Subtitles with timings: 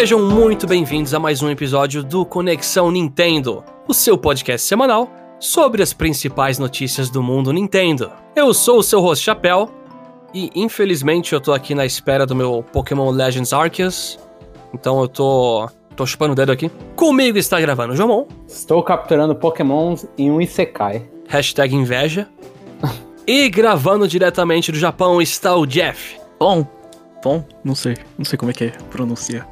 [0.00, 5.82] Sejam muito bem-vindos a mais um episódio do Conexão Nintendo, o seu podcast semanal sobre
[5.82, 8.10] as principais notícias do mundo Nintendo.
[8.34, 9.70] Eu sou o seu host Chapéu
[10.32, 14.18] e infelizmente eu tô aqui na espera do meu Pokémon Legends Arceus,
[14.72, 16.70] então eu tô tô chupando o dedo aqui.
[16.96, 18.24] Comigo está gravando o Jomon.
[18.48, 21.06] Estou capturando Pokémons em um Isekai.
[21.28, 22.26] Hashtag inveja.
[23.26, 26.18] e gravando diretamente do Japão está o Jeff.
[26.38, 26.66] Bom,
[27.22, 29.46] bom, não sei, não sei como é que é pronuncia.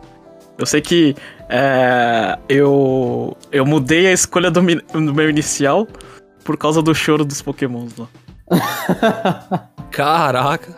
[0.58, 1.14] Eu sei que
[1.48, 5.86] é, eu eu mudei a escolha do, do, meu inicial
[6.44, 8.08] por causa do choro dos Pokémons lá.
[9.92, 10.74] Caraca.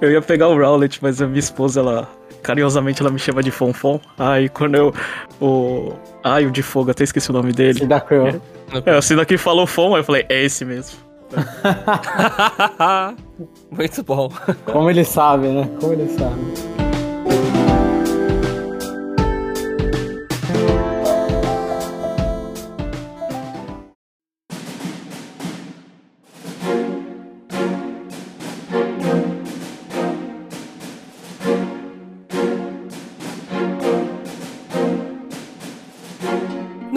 [0.00, 2.08] Eu ia pegar o Rowlet, mas a minha esposa, ela
[2.42, 4.00] carinhosamente ela me chama de Fonfon.
[4.18, 4.94] Aí quando eu
[5.40, 5.92] o
[6.24, 7.80] ai o de fogo, até esqueci o nome dele.
[7.80, 8.40] Cyndaquil.
[8.84, 10.98] É, o Cyndaquil falou Fon, aí eu falei, é esse mesmo.
[13.70, 14.30] Muito bom.
[14.64, 15.68] Como ele sabe, né?
[15.80, 16.77] Como ele sabe.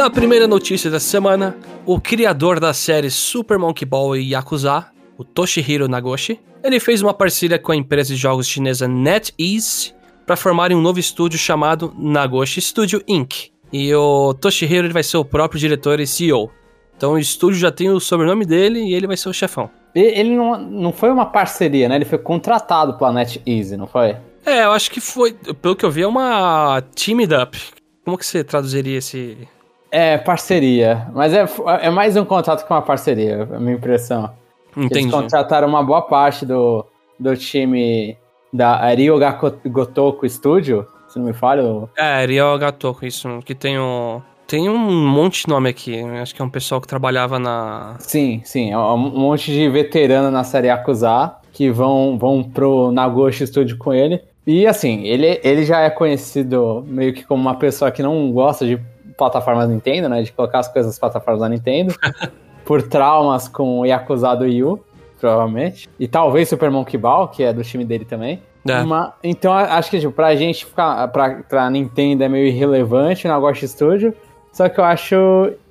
[0.02, 5.23] Na primeira notícia da semana, o criador da série Super Monkey Ball e Yakuza, o
[5.23, 9.94] Toshihiro Nagoshi, ele fez uma parceria com a empresa de jogos chinesa NetEase
[10.25, 13.52] para formarem um novo estúdio chamado Nagoshi Studio Inc.
[13.72, 16.49] E o Toshihiro ele vai ser o próprio diretor e CEO.
[16.97, 19.69] Então o estúdio já tem o sobrenome dele e ele vai ser o chefão.
[19.94, 21.94] Ele não, não foi uma parceria, né?
[21.97, 24.17] Ele foi contratado pela NetEase, não foi?
[24.47, 27.55] É, eu acho que foi, pelo que eu vi, é uma teamed up.
[28.03, 29.47] Como que você traduziria esse
[29.92, 31.08] é, parceria.
[31.14, 31.45] Mas é,
[31.81, 34.31] é mais um contrato que uma parceria, a minha impressão.
[34.75, 35.00] Entendi.
[35.00, 36.85] Eles contrataram uma boa parte do,
[37.19, 38.18] do time
[38.53, 41.63] da Ryoga Gotoku Studio, se não me falha.
[41.97, 44.22] É, Ryoga Gotoku, isso, que tem o...
[44.47, 47.96] Tem um monte de nome aqui, acho que é um pessoal que trabalhava na...
[48.00, 53.47] Sim, sim, é um monte de veterano na série Yakuza que vão, vão pro Nagoshi
[53.47, 54.22] Studio com ele.
[54.46, 58.66] E assim, ele, ele já é conhecido meio que como uma pessoa que não gosta
[58.66, 58.78] de
[59.17, 60.22] plataformas Nintendo, né?
[60.22, 61.94] De colocar as coisas nas plataformas da Nintendo.
[62.66, 64.83] por traumas com o Yakuza do Yu,
[65.19, 65.89] provavelmente.
[65.99, 68.41] E talvez Super Monkey Ball, que é do time dele também.
[68.67, 68.79] É.
[68.79, 71.07] Uma, então acho que tipo, pra gente ficar.
[71.09, 74.13] Pra, pra Nintendo é meio irrelevante o Nagoshi Studio.
[74.53, 75.16] Só que eu acho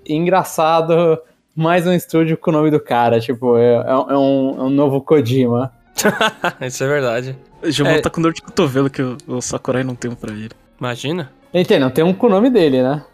[0.08, 1.18] engraçado
[1.54, 3.20] mais um estúdio com o nome do cara.
[3.20, 4.10] Tipo, é, é, um,
[4.58, 5.72] é um, novo Kojima.
[6.60, 7.38] Isso é verdade.
[7.62, 8.00] O Gilmão é...
[8.00, 10.50] tá com dor de cotovelo que o, o Sakurai não tem um pra ele.
[10.78, 11.30] Imagina.
[11.52, 13.04] Entende, não tem um com o nome dele, né?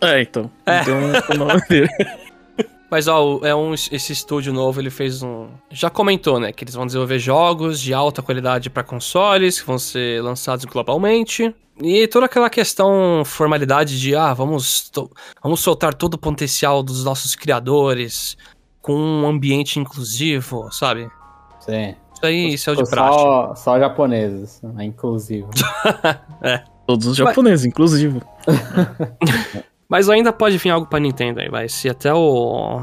[0.00, 0.50] É, então.
[0.64, 0.84] É.
[0.84, 1.88] Tem um nome dele.
[2.90, 5.48] Mas ó, é um, esse estúdio novo, ele fez um.
[5.70, 6.52] Já comentou, né?
[6.52, 11.54] Que eles vão desenvolver jogos de alta qualidade para consoles, que vão ser lançados globalmente.
[11.80, 14.90] E toda aquela questão, formalidade de, ah, vamos,
[15.42, 18.36] vamos soltar todo o potencial dos nossos criadores
[18.82, 21.08] com um ambiente inclusivo, sabe?
[21.60, 21.94] Sim.
[22.14, 23.54] Isso aí, isso é o de só, prática.
[23.56, 25.50] Só japoneses, é inclusivo.
[26.42, 26.64] é.
[26.86, 27.66] Todos os japoneses, Mas...
[27.66, 28.22] inclusive.
[29.88, 31.68] Mas ainda pode vir algo pra Nintendo aí, vai.
[31.68, 32.82] Se até o.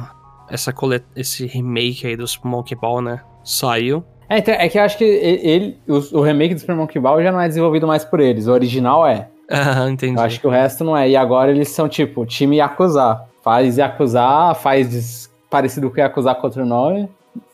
[0.49, 1.03] Essa colet...
[1.15, 3.21] Esse remake aí dos Monkey Ball, né?
[3.43, 4.03] Saiu.
[4.29, 7.21] É, então, é que eu acho que ele, o, o remake do Super Monkey Ball
[7.21, 8.47] já não é desenvolvido mais por eles.
[8.47, 9.29] O original é.
[9.47, 10.17] Ah, entendi.
[10.17, 11.07] Eu acho que o resto não é.
[11.07, 13.21] E agora eles são tipo time Yakuza.
[13.43, 17.07] Faz Yakuza, faz parecido com Yakuza contra o nome.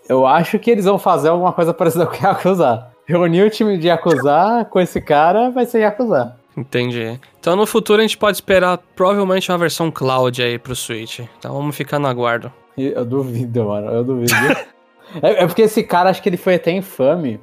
[0.08, 2.88] Eu acho que eles vão fazer alguma coisa parecida com Yakuza.
[3.06, 6.38] Reunir o time de Yakuza com esse cara vai ser Yakuza.
[6.56, 7.20] Entendi.
[7.40, 11.20] Então no futuro a gente pode esperar provavelmente uma versão cloud aí pro Switch.
[11.38, 12.52] Então vamos ficar no aguardo.
[12.78, 13.92] Eu duvido, mano.
[13.92, 14.34] Eu duvido.
[15.22, 17.40] é, é, porque esse cara, acho que ele foi até infame.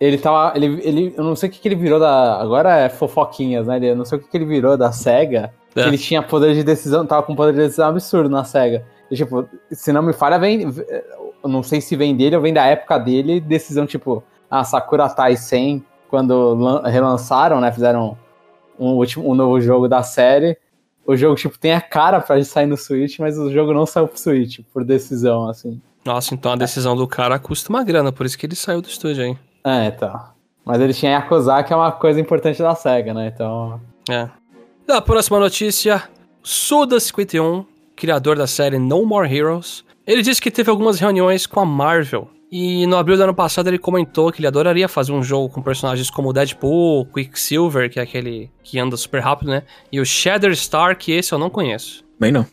[0.00, 0.56] Ele tava.
[0.56, 2.40] Ele, ele, eu não sei o que, que ele virou da.
[2.40, 3.78] Agora é fofoquinhas, né?
[3.82, 5.52] Eu não sei o que, que ele virou da SEGA.
[5.74, 5.82] É.
[5.82, 7.04] Que ele tinha poder de decisão.
[7.04, 8.84] Tava com poder de decisão absurdo na SEGA.
[9.10, 10.62] E, tipo, se não me falha, vem.
[10.62, 13.40] Eu não sei se vem dele ou vem da época dele.
[13.40, 14.22] Decisão tipo.
[14.50, 17.70] A Sakura Tai 100, quando relançaram, né?
[17.70, 18.16] Fizeram
[18.78, 20.56] um, último, um novo jogo da série.
[21.06, 24.06] O jogo, tipo, tem a cara pra sair no Switch, mas o jogo não saiu
[24.06, 25.80] pro Switch, por decisão, assim.
[26.04, 28.88] Nossa, então a decisão do cara custa uma grana, por isso que ele saiu do
[28.88, 29.38] estúdio aí.
[29.64, 30.32] É, tá.
[30.64, 33.32] Mas ele tinha Yakuza, que é uma coisa importante da SEGA, né?
[33.34, 33.80] Então.
[34.08, 34.28] É.
[34.86, 36.02] Da próxima notícia:
[36.44, 37.64] Suda51,
[37.96, 42.28] criador da série No More Heroes, ele disse que teve algumas reuniões com a Marvel
[42.50, 45.60] e no abril do ano passado ele comentou que ele adoraria fazer um jogo com
[45.60, 49.62] personagens como Deadpool, Quicksilver, que é aquele que anda super rápido, né?
[49.92, 52.04] E o Star, que esse eu não conheço.
[52.18, 52.46] Bem não.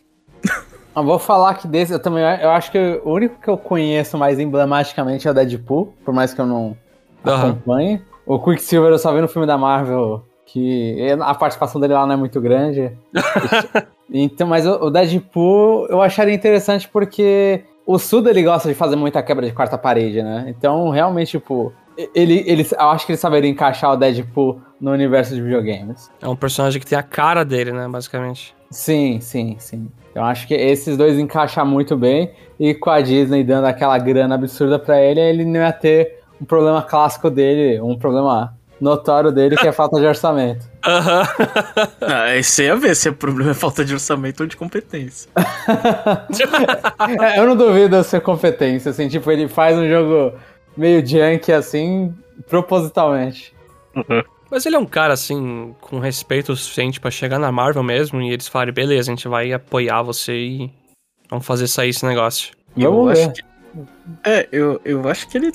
[0.94, 4.18] eu vou falar que desse eu também eu acho que o único que eu conheço
[4.18, 6.76] mais emblematicamente é o Deadpool, por mais que eu não
[7.24, 7.34] uhum.
[7.34, 8.02] acompanhe.
[8.26, 12.14] O Quicksilver eu só vi no filme da Marvel Que a participação dele lá não
[12.14, 12.92] é muito grande.
[14.12, 19.22] então, mas o Deadpool eu acharia interessante porque o Suda ele gosta de fazer muita
[19.22, 20.46] quebra de quarta parede, né?
[20.48, 21.72] Então, realmente, tipo,
[22.14, 26.10] ele, ele, eu acho que ele saberia encaixar o Deadpool no universo de videogames.
[26.20, 28.54] É um personagem que tem a cara dele, né, basicamente.
[28.70, 29.88] Sim, sim, sim.
[30.14, 32.32] Eu acho que esses dois encaixam muito bem.
[32.58, 36.44] E com a Disney dando aquela grana absurda para ele, ele não ia ter um
[36.44, 40.66] problema clássico dele, um problema notório dele, que é falta de orçamento.
[40.84, 41.20] Aham.
[41.20, 41.26] Uhum.
[42.02, 45.30] ah, esse ia ver se o problema é falta de orçamento ou de competência.
[47.20, 50.36] é, eu não duvido da sua competência, assim, tipo, ele faz um jogo
[50.76, 52.14] meio junk assim,
[52.48, 53.54] propositalmente.
[53.94, 54.22] Uhum.
[54.50, 58.30] Mas ele é um cara, assim, com respeito suficiente para chegar na Marvel mesmo e
[58.30, 60.70] eles falarem, beleza, a gente vai apoiar você e
[61.28, 62.52] vamos fazer sair esse negócio.
[62.76, 63.42] Eu acho que.
[64.24, 65.52] É, eu, eu acho que ele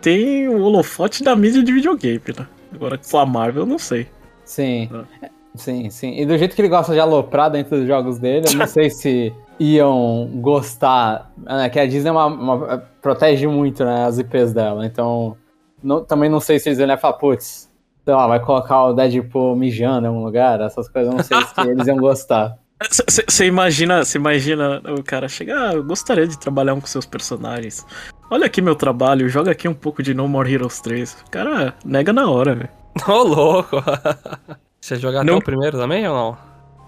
[0.00, 2.46] tem o holofote da mídia de videogame, né?
[2.74, 4.08] Agora com a Marvel, eu não sei.
[4.44, 4.88] Sim.
[4.92, 5.28] Ah.
[5.56, 6.20] Sim, sim.
[6.20, 8.90] E do jeito que ele gosta de aloprar dentro dos jogos dele, eu não sei
[8.90, 11.32] se iam gostar.
[11.38, 14.84] Né, que a Disney é uma, uma, protege muito né, as IPs dela.
[14.84, 15.36] Então,
[15.82, 17.70] não, também não sei se eles iam falar, putz,
[18.04, 21.40] sei lá, vai colocar o Deadpool mijando em algum lugar, essas coisas, eu não sei
[21.42, 22.56] se eles iam gostar.
[23.26, 27.86] Você imagina, você imagina o cara chegar, ah, eu gostaria de trabalhar com seus personagens.
[28.28, 31.24] Olha aqui meu trabalho, joga aqui um pouco de No More Heroes 3.
[31.26, 32.68] O cara nega na hora, velho.
[33.06, 33.76] Ô, oh, louco!
[34.80, 35.34] Você jogar não...
[35.34, 36.38] até o primeiro também ou não?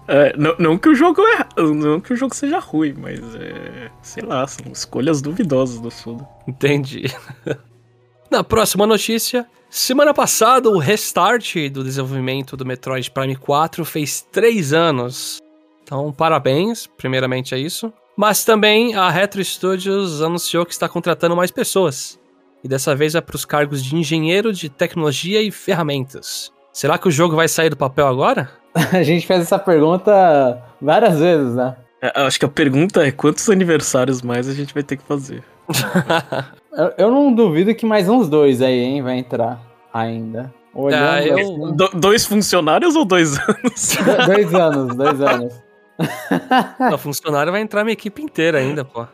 [0.07, 3.91] É, não, não, que o jogo é, não que o jogo seja ruim, mas é,
[4.01, 6.27] sei lá, são escolhas duvidosas do Suda.
[6.47, 7.03] Entendi.
[8.29, 14.73] Na próxima notícia, semana passada o restart do desenvolvimento do Metroid Prime 4 fez 3
[14.73, 15.39] anos.
[15.83, 17.93] Então, parabéns, primeiramente a isso.
[18.19, 22.19] Mas também a Retro Studios anunciou que está contratando mais pessoas.
[22.61, 26.51] E dessa vez é para os cargos de engenheiro de tecnologia e ferramentas.
[26.73, 28.49] Será que o jogo vai sair do papel agora?
[28.91, 31.77] a gente fez essa pergunta várias vezes, né?
[32.01, 35.41] É, acho que a pergunta é quantos aniversários mais a gente vai ter que fazer.
[36.75, 39.61] eu, eu, não duvido que mais uns dois aí, hein, vai entrar
[39.93, 40.53] ainda.
[40.73, 41.37] Olhando ah, eu...
[41.37, 41.73] assim...
[41.73, 43.95] Do, dois funcionários ou dois anos?
[43.95, 45.53] Do, dois anos, dois anos.
[46.93, 49.05] O funcionário vai entrar minha equipe inteira ainda, pô.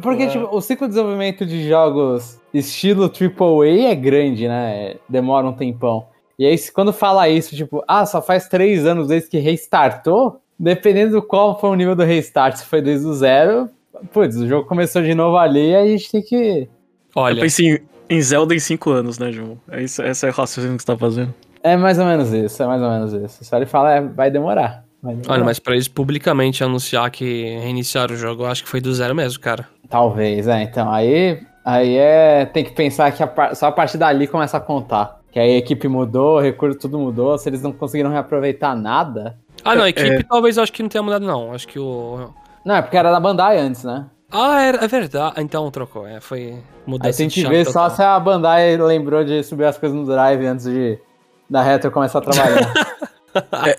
[0.00, 0.28] Porque, é.
[0.28, 4.96] tipo, o ciclo de desenvolvimento de jogos estilo AAA é grande, né?
[5.08, 6.06] Demora um tempão.
[6.38, 11.12] E aí, quando fala isso, tipo, ah, só faz três anos desde que restartou, dependendo
[11.12, 13.68] do qual foi o nível do restart, se foi desde o zero,
[14.12, 16.68] putz, o jogo começou de novo ali e a gente tem que.
[17.14, 17.38] Olha.
[17.38, 19.58] Eu pensei em Zelda em cinco anos, né, João?
[19.70, 21.34] É isso, essa é a raciocínio que você tá fazendo.
[21.62, 23.44] É mais ou menos isso, é mais ou menos isso.
[23.44, 24.84] Só ele fala, é, vai demorar.
[25.02, 28.92] Olha, mas pra eles publicamente anunciar que reiniciaram o jogo, eu acho que foi do
[28.92, 29.68] zero mesmo, cara.
[29.88, 30.62] Talvez, é.
[30.62, 32.46] Então, aí, aí é.
[32.46, 35.20] Tem que pensar que a, só a partir dali começa a contar.
[35.30, 37.38] Que aí a equipe mudou, o recurso tudo mudou.
[37.38, 39.36] Se eles não conseguiram reaproveitar nada.
[39.64, 40.22] Ah, não, a equipe é...
[40.22, 41.52] talvez eu acho que não tenha mudado, não.
[41.52, 42.30] Acho que o.
[42.64, 44.06] Não, é porque era da Bandai antes, né?
[44.30, 45.40] Ah, é, é verdade.
[45.40, 47.88] Então trocou, é, foi mudança Aí tem que ver total.
[47.88, 50.98] só se a Bandai lembrou de subir as coisas no Drive antes de
[51.48, 52.72] da Retro começar a trabalhar.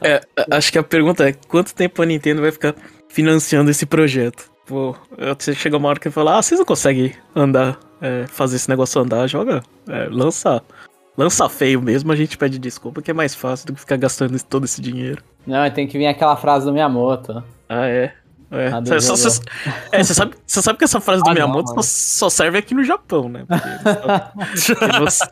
[0.01, 0.21] é, é,
[0.51, 2.75] acho que a pergunta é quanto tempo a Nintendo vai ficar
[3.07, 4.49] financiando esse projeto?
[4.65, 4.95] Pô,
[5.37, 9.01] você chega uma hora que fala, ah, vocês não conseguem andar, é, fazer esse negócio
[9.01, 10.61] andar, joga, é, lança,
[11.17, 14.39] lança feio mesmo, a gente pede desculpa, que é mais fácil do que ficar gastando
[14.43, 15.23] todo esse dinheiro.
[15.47, 17.43] Não, tem que vir aquela frase do Miyamoto.
[17.67, 18.13] Ah, é?
[18.51, 18.69] É.
[18.99, 19.41] Você
[19.91, 22.83] é, sabe, sabe que essa frase do ah, Miyamoto não, só, só, serve aqui no
[22.83, 23.45] Japão, né?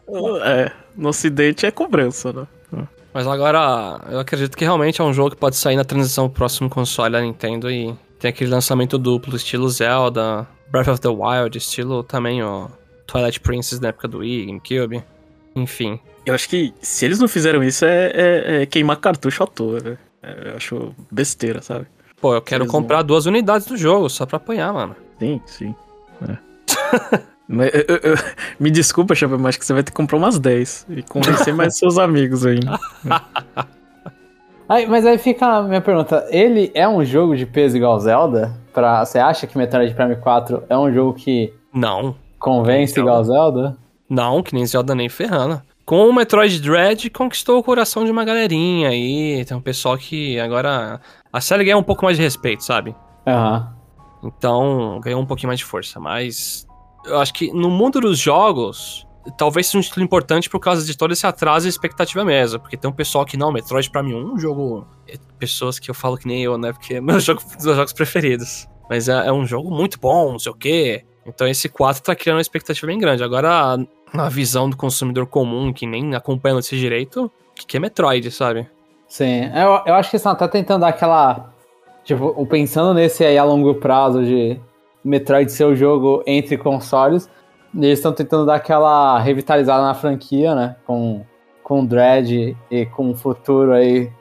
[0.08, 2.48] no, é, no ocidente é cobrança, né?
[3.18, 6.38] Mas agora, eu acredito que realmente é um jogo que pode sair na transição pro
[6.38, 11.58] próximo console da Nintendo e tem aquele lançamento duplo, estilo Zelda, Breath of the Wild,
[11.58, 12.70] estilo também o
[13.08, 15.04] Twilight Princess na época do Wii, GameCube,
[15.56, 16.00] enfim.
[16.28, 19.80] Eu acho que se eles não fizeram isso é, é, é queimar cartucho à toa,
[19.80, 19.98] né?
[20.22, 21.88] É, eu acho besteira, sabe?
[22.22, 23.04] Pô, eu quero comprar não...
[23.08, 24.96] duas unidades do jogo só pra apanhar, mano.
[25.18, 25.76] Sim, sim.
[26.22, 26.38] É.
[27.48, 28.16] Mas, eu, eu,
[28.60, 31.54] me desculpa, Chapa, mas acho que você vai ter que comprar umas 10 e convencer
[31.54, 32.78] mais seus amigos ainda.
[34.68, 38.54] aí, mas aí fica a minha pergunta: ele é um jogo de peso igual Zelda?
[38.74, 41.54] Pra, você acha que Metroid Prime 4 é um jogo que.
[41.74, 42.16] Não.
[42.38, 43.78] Convence igual Zelda?
[44.10, 45.62] Não, que nem Zelda nem ferrando.
[45.86, 49.44] Com o Metroid Dread conquistou o coração de uma galerinha aí.
[49.46, 51.00] Tem um pessoal que agora.
[51.32, 52.94] A série ganhou um pouco mais de respeito, sabe?
[53.26, 53.74] Aham.
[54.22, 54.30] Uhum.
[54.38, 56.00] Então ganhou um pouquinho mais de força.
[56.00, 56.68] Mas
[57.08, 60.96] eu acho que no mundo dos jogos, talvez seja um título importante por causa de
[60.96, 62.60] todo esse atraso e expectativa mesmo.
[62.60, 64.88] Porque tem um pessoal que, não, Metroid pra mim é um jogo.
[65.08, 66.72] É pessoas que eu falo que nem eu, né?
[66.72, 68.68] Porque é meu jogo dos meus jogos preferidos.
[68.90, 71.04] Mas é, é, um jogo muito bom, não sei o quê.
[71.26, 73.24] Então esse 4 tá criando uma expectativa bem grande.
[73.24, 73.78] Agora,
[74.14, 78.70] na visão do consumidor comum, que nem acompanha esse direito, que, que é Metroid, sabe?
[79.08, 81.54] Sim, eu, eu acho que eles estão até tentando dar aquela.
[82.04, 84.58] Tipo, pensando nesse aí a longo prazo de
[85.08, 87.30] Metroid ser o jogo entre consoles,
[87.74, 90.76] eles estão tentando dar aquela revitalizada na franquia, né?
[90.86, 91.26] Com,
[91.64, 94.12] com Dread e com o futuro aí.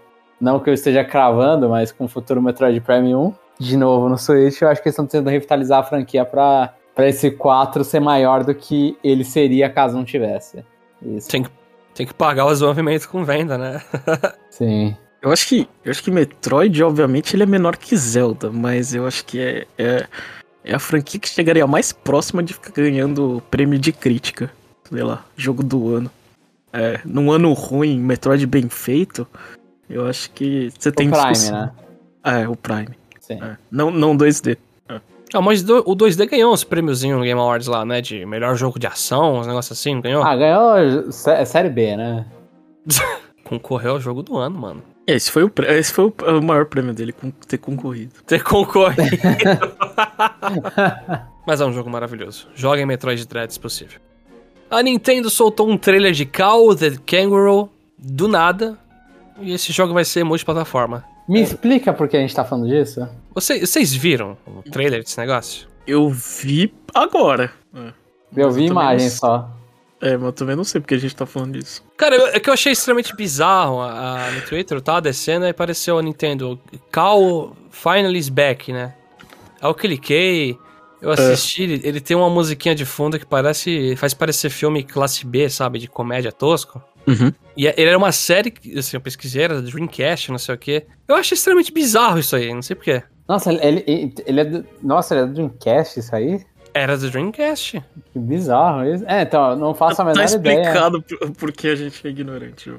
[0.40, 3.34] Não que eu esteja cravando, mas com o futuro Metroid Prime 1.
[3.58, 7.08] De novo no Switch, eu acho que eles estão tentando revitalizar a franquia pra, pra
[7.08, 10.62] esse 4 ser maior do que ele seria caso não tivesse.
[11.02, 11.28] Isso.
[11.30, 11.50] Tem que,
[11.94, 13.80] tem que pagar os movimentos com venda, né?
[14.50, 14.94] Sim.
[15.22, 19.06] Eu acho que eu acho que Metroid, obviamente, ele é menor que Zelda, mas eu
[19.06, 20.06] acho que é, é,
[20.66, 24.50] é a franquia que chegaria mais próxima de ficar ganhando prêmio de crítica.
[24.90, 26.10] Sei lá, jogo do ano.
[26.72, 29.26] É, num ano ruim, Metroid bem feito,
[29.88, 31.60] eu acho que você tem o Prime, discussão.
[31.62, 31.72] né?
[32.22, 32.88] É, o Prime.
[33.20, 33.38] Sim.
[33.42, 33.56] É.
[33.70, 34.58] Não, não 2D.
[35.34, 38.00] Ah, mas do- o 2D ganhou uns prêmiozinhos no Game Awards lá, né?
[38.00, 40.22] De melhor jogo de ação, uns negócios assim, não ganhou?
[40.22, 42.24] Ah, ganhou sé- série B, né?
[43.42, 44.82] Concorreu ao jogo do ano, mano.
[45.06, 48.14] Esse foi o, esse foi o, o maior prêmio dele, com, ter concorrido.
[48.26, 49.02] Ter concorrido.
[51.46, 52.48] Mas é um jogo maravilhoso.
[52.54, 54.00] Joguem Metroid Dread se possível.
[54.68, 58.76] A Nintendo soltou um trailer de Cow the Kangaroo do nada.
[59.40, 61.04] E esse jogo vai ser multiplataforma.
[61.28, 63.06] Me explica por que a gente tá falando disso?
[63.34, 65.68] Vocês, vocês viram o trailer desse negócio?
[65.86, 67.52] Eu vi agora.
[67.74, 67.92] É.
[68.36, 69.48] Eu Mas vi sei- só.
[70.00, 71.82] É, mas eu também não sei porque a gente tá falando disso.
[71.96, 75.46] Cara, eu- é que eu achei extremamente bizarro a, a- no Twitter, eu tava descendo
[75.46, 76.60] e apareceu a Nintendo.
[76.92, 78.94] Cal finally is back, né?
[79.60, 80.58] Aí eu cliquei,
[81.00, 83.96] eu assisti, ele, ele tem uma musiquinha de fundo que parece.
[83.96, 85.78] faz parecer filme classe B, sabe?
[85.78, 86.82] De comédia tosco.
[87.06, 87.32] Uhum.
[87.56, 90.54] E é- ele era uma série, que, assim, eu pesquisei, era do Dreamcast, não sei
[90.54, 90.86] o quê.
[91.08, 93.02] Eu achei extremamente bizarro isso aí, não sei porquê.
[93.28, 94.66] Nossa, ele, ele, ele é do.
[94.82, 96.44] Nossa, ele é do Dreamcast, isso aí?
[96.76, 97.82] Era do Dreamcast.
[98.12, 99.04] Que bizarro isso.
[99.06, 100.60] É, então, eu não faço a tá menor ideia.
[100.60, 102.70] explicado por, por que a gente é ignorante.
[102.70, 102.76] É.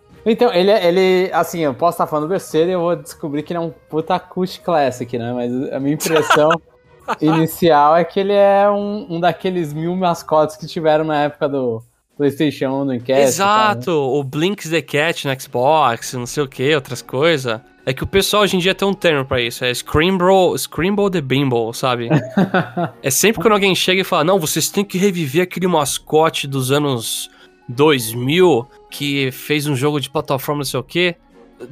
[0.24, 3.52] Então, ele, é- ele, assim, eu posso estar falando besteira e eu vou descobrir que
[3.52, 5.32] ele é um puta cult classic, né?
[5.32, 6.50] Mas a minha impressão
[7.20, 11.82] inicial é que ele é um, um daqueles mil mascotes que tiveram na época do
[12.16, 13.22] PlayStation 1, do Dreamcast.
[13.22, 17.58] Exato, o Blinks the Cat no Xbox, não sei o que, outras coisas.
[17.90, 21.10] É que o pessoal hoje em dia tem um termo pra isso, é Screamble, Screamble
[21.10, 22.08] the Bimble, sabe?
[23.02, 26.70] é sempre quando alguém chega e fala, não, vocês têm que reviver aquele mascote dos
[26.70, 27.28] anos
[27.68, 31.16] 2000 que fez um jogo de plataforma não sei o que.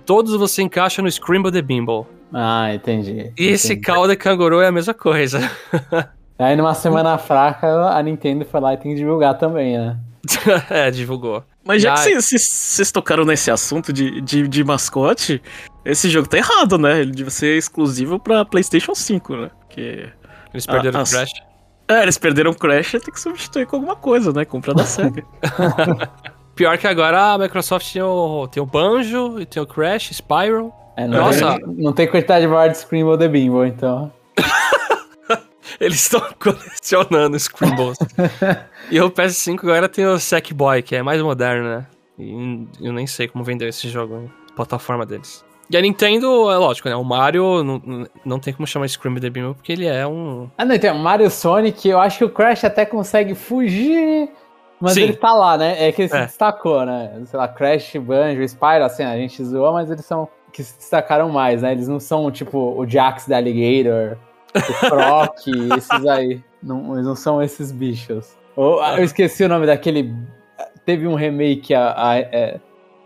[0.04, 2.04] Todos você encaixa no Screamble the Bimble.
[2.34, 3.32] Ah, entendi.
[3.38, 3.76] E esse.
[3.76, 5.48] Calda Kangaroo é a mesma coisa.
[6.36, 9.96] Aí numa semana fraca, a Nintendo foi lá e tem que divulgar também, né?
[10.68, 11.44] é, divulgou.
[11.64, 15.40] Mas já Ah, que vocês- vocês tocaram nesse assunto de, de, de mascote,
[15.90, 17.00] esse jogo tá errado, né?
[17.00, 19.50] Ele devia ser exclusivo pra PlayStation 5, né?
[19.60, 20.08] Porque.
[20.52, 21.30] Eles perderam Ah, o Crash.
[21.88, 24.44] É, eles perderam o Crash tem que substituir com alguma coisa, né?
[24.44, 25.24] Comprar da SEGA.
[26.54, 30.72] Pior que agora a Microsoft tem o, tem o Banjo, e tem o Crash, Spyro.
[30.96, 31.56] É, não, Nossa.
[31.58, 34.12] Tem, não tem quantidade maior de Scream The Bimbo, então.
[35.80, 37.98] Eles estão colecionando Scribbles.
[38.90, 41.86] e o PS5 agora tem o Sackboy, que é mais moderno, né?
[42.18, 44.30] E eu nem sei como vendeu esse jogo, hein?
[44.56, 45.44] plataforma deles.
[45.70, 46.96] E a Nintendo, é lógico, né?
[46.96, 50.48] O Mario não, não tem como chamar Scream the Beam porque ele é um.
[50.56, 54.30] Ah, não, então, Mario Sonic, eu acho que o Crash até consegue fugir,
[54.80, 55.02] mas Sim.
[55.02, 55.76] ele tá lá, né?
[55.88, 56.24] É que ele se É.
[56.24, 57.20] destacou, né?
[57.26, 61.28] Sei lá, Crash, Banjo, Spyro, assim, a gente zoa, mas eles são que se destacaram
[61.28, 61.72] mais, né?
[61.72, 64.16] Eles não são, tipo, o Jax da Alligator,
[64.54, 65.36] o Croc,
[65.76, 66.40] esses aí.
[66.62, 68.36] Não, eles não são esses bichos.
[68.56, 70.14] Ou, eu esqueci o nome daquele...
[70.86, 71.94] Teve um remake, a...
[71.94, 72.58] a- é-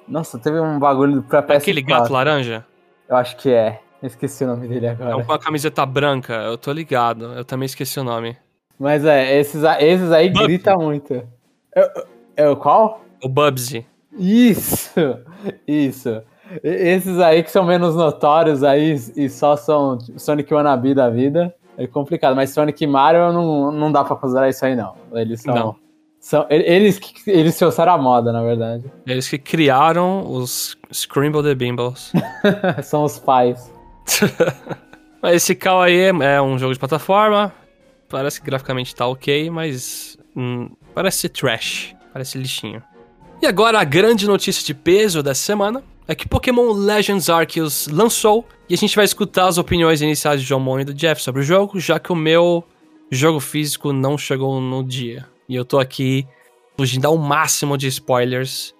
[0.06, 1.56] Nossa, teve um bagulho pra PS4.
[1.56, 2.66] Aquele gato laranja.
[3.08, 3.80] Eu acho que é.
[4.02, 5.20] Eu esqueci o nome dele agora.
[5.20, 6.34] É com a camiseta branca.
[6.34, 7.32] Eu tô ligado.
[7.34, 8.36] Eu também esqueci o nome.
[8.78, 10.46] Mas é, esses, esses aí Bubsy.
[10.46, 11.14] gritam muito.
[11.74, 12.04] É,
[12.36, 13.00] é o qual?
[13.22, 13.86] O Bubsy.
[14.18, 14.90] Isso!
[15.66, 16.22] Isso.
[16.62, 21.54] Esses aí que são menos notórios aí e só são Sonic Wannabe da vida.
[21.78, 24.94] É complicado, mas Sonic e Mario não, não dá pra considerar isso aí, não.
[25.12, 25.54] Eles são.
[25.54, 25.76] Não.
[26.22, 28.84] São eles, que- eles trouxeram a moda, na verdade.
[29.04, 32.12] Eles que criaram os Scrimble the Bimbles.
[32.84, 33.70] são os pais.
[35.20, 37.52] Mas esse Cal aí é, é um jogo de plataforma.
[38.08, 41.94] Parece que graficamente tá ok, mas hum, parece trash.
[42.12, 42.82] Parece lixinho.
[43.40, 48.46] E agora a grande notícia de peso da semana é que Pokémon Legends Arceus lançou
[48.68, 51.40] e a gente vai escutar as opiniões iniciais de João Mon e do Jeff sobre
[51.40, 52.62] o jogo, já que o meu
[53.10, 55.26] jogo físico não chegou no dia.
[55.52, 56.26] E eu tô aqui
[56.78, 58.74] fugindo ao máximo de spoilers.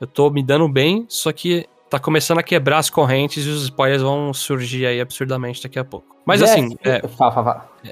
[0.00, 3.64] Eu tô me dando bem, só que tá começando a quebrar as correntes e os
[3.64, 6.14] spoilers vão surgir aí absurdamente daqui a pouco.
[6.24, 7.02] Mas Jeff, assim, é,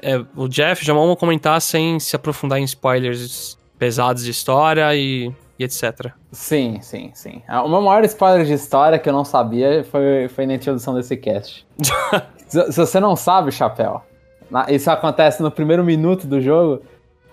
[0.01, 5.29] é, o Jeff já vamos comentar sem se aprofundar em spoilers pesados de história e,
[5.59, 6.13] e etc.
[6.31, 7.41] Sim, sim, sim.
[7.49, 10.93] Ah, O meu maior spoiler de história que eu não sabia foi, foi na introdução
[10.95, 11.67] desse cast.
[12.47, 14.01] se, se você não sabe, Chapéu,
[14.49, 16.81] na- isso acontece no primeiro minuto do jogo,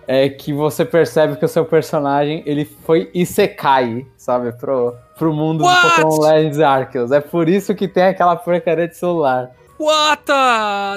[0.08, 5.62] é que você percebe que o seu personagem ele foi Isekai, sabe, pro, pro mundo
[5.64, 5.82] What?
[5.82, 7.12] do Pokémon Legends Arceus.
[7.12, 9.50] É por isso que tem aquela porcaria de celular.
[9.78, 10.22] What?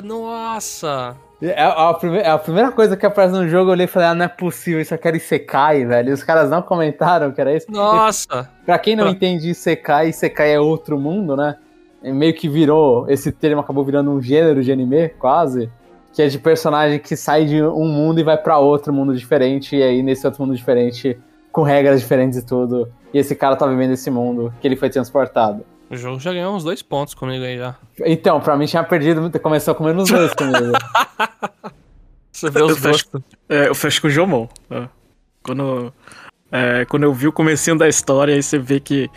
[0.03, 1.15] Nossa!
[1.41, 4.07] É a, prime- é a primeira coisa que aparece no jogo, eu olhei e falei,
[4.09, 6.09] ah, não é possível, isso aqui era Isekai, velho.
[6.09, 7.65] E os caras não comentaram que era isso.
[7.69, 8.47] Nossa!
[8.63, 11.57] Pra quem não Pra- entende Isekai, Isekai é outro mundo, né?
[12.03, 15.69] É meio que virou, esse termo acabou virando um gênero de anime, quase.
[16.13, 19.75] Que é de personagem que sai de um mundo e vai pra outro mundo diferente.
[19.75, 21.17] E aí, nesse outro mundo diferente,
[21.51, 22.91] com regras diferentes e tudo.
[23.13, 25.63] E esse cara tá vivendo esse mundo que ele foi transportado.
[25.89, 27.75] O jogo já ganhou uns dois pontos comigo aí já.
[28.05, 30.71] Então, pra mim tinha perdido, começou com menos dois comigo.
[32.31, 33.21] Você vê os Eu fecho- gostos.
[33.49, 34.47] É, eu fecho com o Jomon.
[34.69, 34.87] é.
[35.43, 35.91] Quando,
[36.51, 39.09] é, quando eu vi o comecinho da história, aí você vê que,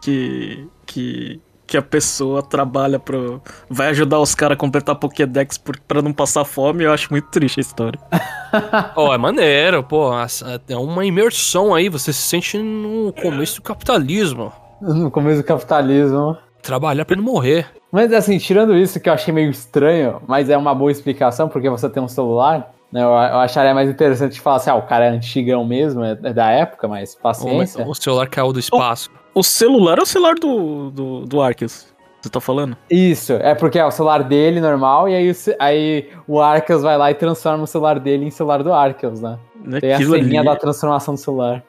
[0.00, 1.40] que, que,
[1.72, 3.40] que a pessoa trabalha pro.
[3.70, 7.28] Vai ajudar os caras a completar Pokédex por, pra não passar fome, eu acho muito
[7.30, 7.98] triste a história.
[8.94, 10.12] Oh, é maneiro, pô.
[10.20, 14.52] essa- É uma imersão aí, você se sente no começo do capitalismo.
[14.82, 16.36] no começo do capitalismo.
[16.62, 17.66] Trabalhar pra não morrer.
[17.90, 21.70] Mas assim, tirando isso que eu achei meio estranho, mas é uma boa explicação porque
[21.70, 23.00] você tem um celular, né?
[23.02, 26.32] Eu, eu acharia mais interessante falar assim, ah, o cara é antigão mesmo, é, é
[26.34, 27.86] da época, mas paciência.
[27.88, 29.10] O celular caiu do espaço.
[29.34, 31.86] O celular é o celular do, do, do Arceus.
[32.20, 32.76] Você tá falando?
[32.88, 36.96] Isso, é porque é o celular dele normal, e aí o, aí o Arceus vai
[36.96, 39.38] lá e transforma o celular dele em celular do Arceus, né?
[39.80, 41.64] Tem a Aquilo ali- senha da transformação do celular.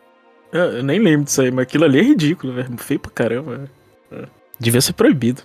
[0.52, 2.78] Eu, eu nem lembro disso aí, mas aquilo ali é ridículo, velho.
[2.78, 3.62] Feio pra caramba.
[4.12, 4.26] é.
[4.60, 5.42] Devia ser proibido.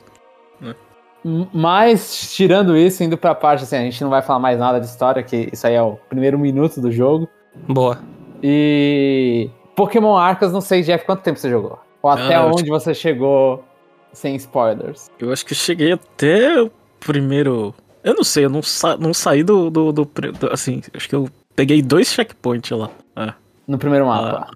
[1.25, 4.79] M- Mas, tirando isso, indo pra parte, assim, a gente não vai falar mais nada
[4.79, 7.27] de história, que isso aí é o primeiro minuto do jogo.
[7.67, 7.99] Boa.
[8.43, 11.79] E Pokémon Arceus, não sei, Jeff, quanto tempo você jogou?
[12.03, 13.65] Ou até Ah, onde você chegou
[14.13, 15.11] sem spoilers?
[15.19, 17.75] Eu acho que eu cheguei até o primeiro.
[18.05, 18.97] Eu não sei, eu não, sa...
[18.97, 22.91] não saí do, do, do, do- Assim, acho que eu peguei dois checkpoints lá.
[23.17, 23.33] É,
[23.67, 24.49] No primeiro mapa.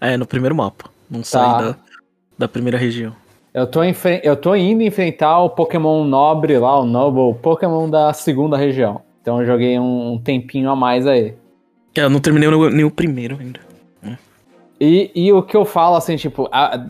[0.00, 0.90] é no primeiro mapa.
[1.10, 1.26] Não Tá.
[1.26, 1.76] saí da,
[2.36, 3.14] da primeira região.
[3.54, 8.56] Eu, tô eu tô indo enfrentar o Pokémon Nobre lá, o Noble Pokémon da segunda
[8.56, 9.00] região.
[9.22, 11.34] Então eu joguei um, um tempinho a mais aí.
[11.96, 13.60] É, eu não terminei o- nem o primeiro ainda.
[14.80, 16.86] E, e o que eu falo, assim, tipo, a-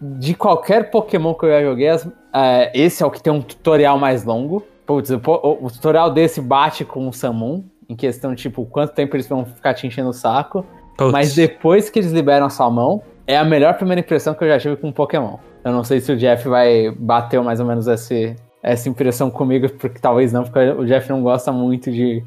[0.00, 3.40] de qualquer Pokémon que eu já joguei, as- é, esse é o que tem um
[3.42, 4.62] tutorial mais longo.
[4.86, 9.16] Putz, o, o- o tutorial desse bate com o Samon, em questão, tipo, quanto tempo
[9.16, 10.64] eles vão ficar te enchendo o saco.
[10.96, 11.12] Putz.
[11.12, 14.48] Mas depois que eles liberam a sua mão, é a melhor primeira impressão que eu
[14.48, 15.36] já tive com um Pokémon.
[15.64, 19.68] Eu não sei se o Jeff vai bater mais ou menos esse, essa impressão comigo,
[19.70, 22.22] porque talvez não, porque o Jeff não gosta muito de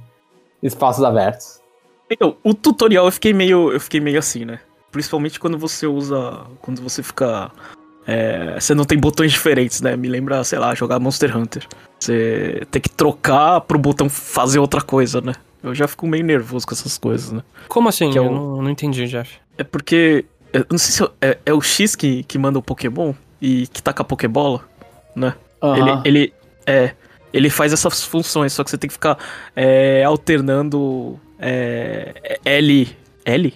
[0.61, 1.59] espaços abertos.
[2.09, 3.71] Então, o tutorial eu fiquei meio.
[3.71, 4.59] Eu fiquei meio assim, né?
[4.93, 6.41] Principalmente quando você usa.
[6.61, 7.51] Quando você fica.
[8.07, 9.97] é, você não tem botões diferentes, né?
[9.97, 11.67] Me lembra, sei lá, jogar Monster Hunter.
[11.99, 15.33] Você tem que trocar pro botão fazer outra coisa, né?
[15.63, 17.41] Eu já fico meio nervoso com essas coisas, né?
[17.67, 18.11] Como assim?
[18.11, 19.37] Que é Eu o- não, não entendi, Jeff.
[19.57, 20.23] É porque.
[20.53, 23.81] Eu não sei se é, é o X que, que manda o Pokémon e que
[23.81, 24.61] taca a Pokébola,
[25.15, 25.33] né?
[25.63, 26.01] Ele, Aham.
[26.05, 26.33] ele
[26.67, 26.91] é.
[27.33, 29.17] Ele faz essas funções, só que você tem que ficar
[29.55, 32.95] é, alternando é, L.
[33.25, 33.53] L?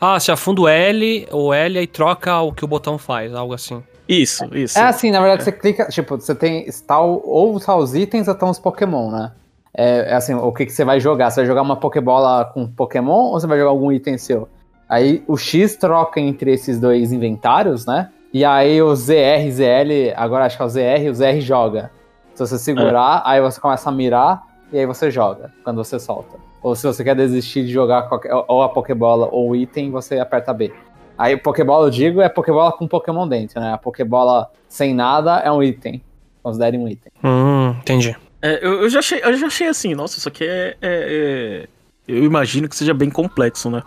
[0.00, 3.54] Ah, se afunda o L, o L aí troca o que o botão faz, algo
[3.54, 3.82] assim.
[4.08, 4.78] Isso, isso.
[4.78, 8.28] É assim, na verdade, você clica, tipo, você tem está o- ou tá os itens
[8.28, 9.32] ou estão os Pokémon, né?
[9.76, 11.30] É, é assim, o que, que você vai jogar?
[11.30, 14.48] Você vai jogar uma Pokébola com Pokémon ou você vai jogar algum item seu?
[14.88, 18.08] Aí o X troca entre esses dois inventários, né?
[18.32, 21.90] E aí o ZR e ZL, agora acho que é o ZR, o ZR joga.
[22.34, 26.36] Se você segurar, aí você começa a mirar e aí você joga, quando você solta.
[26.62, 30.18] Ou se você quer desistir de jogar qualquer- ou a Pokébola ou o item, você
[30.18, 30.72] aperta B.
[31.18, 33.72] Aí Pokébola, eu digo, é Pokébola com Pokémon dentro, né?
[33.72, 36.02] A Pokébola sem nada é um item.
[36.42, 37.10] Considere um item.
[37.24, 38.14] Hum, entendi.
[38.42, 41.68] É, eu, eu já achei, eu já achei assim, nossa, isso aqui é, é- é-
[42.08, 43.82] Eu imagino que seja bem complexo, né?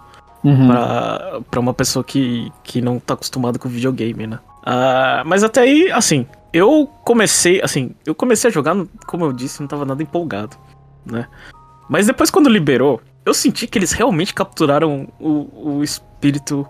[0.67, 4.39] Pra, pra uma pessoa que, que não tá acostumada com videogame, né?
[4.65, 8.75] Ah, mas até aí, assim, eu comecei, assim, eu comecei a jogar,
[9.07, 10.57] como eu disse, não tava nada empolgado,
[11.05, 11.27] né?
[11.89, 16.67] Mas depois quando liberou, eu senti que eles realmente capturaram o, o espírito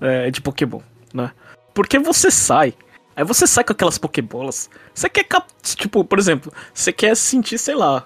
[0.00, 0.80] é, de Pokémon,
[1.14, 1.30] né?
[1.72, 2.74] Porque você sai,
[3.14, 7.56] aí você sai com aquelas Pokébolas, você quer, cap- tipo, por exemplo, você quer sentir,
[7.56, 8.04] sei lá,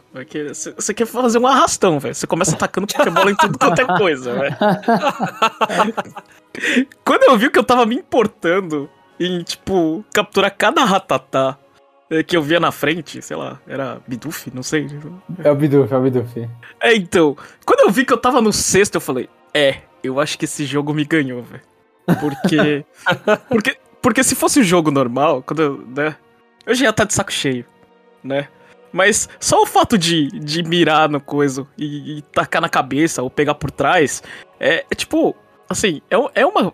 [0.77, 2.15] você quer fazer um arrastão, velho.
[2.15, 4.57] Você começa atacando Pokébola em tudo quanto é coisa, velho.
[7.03, 11.57] Quando eu vi que eu tava me importando em, tipo, capturar cada ratatá
[12.27, 14.87] que eu via na frente, sei lá, era Bidoof, não sei.
[15.43, 16.49] É o Bidoof, é o Bidoof.
[16.81, 20.39] É, então, quando eu vi que eu tava no sexto, eu falei, é, eu acho
[20.39, 21.63] que esse jogo me ganhou, velho.
[22.21, 22.85] Porque.
[23.49, 26.17] porque, porque se fosse um jogo normal, quando eu, né,
[26.67, 27.65] eu já ia estar de saco cheio,
[28.23, 28.49] né?
[28.93, 33.31] Mas só o fato de, de mirar no coisa e, e tacar na cabeça ou
[33.31, 34.23] pegar por trás
[34.61, 35.35] é, é tipo,
[35.69, 36.73] assim, é, é uma.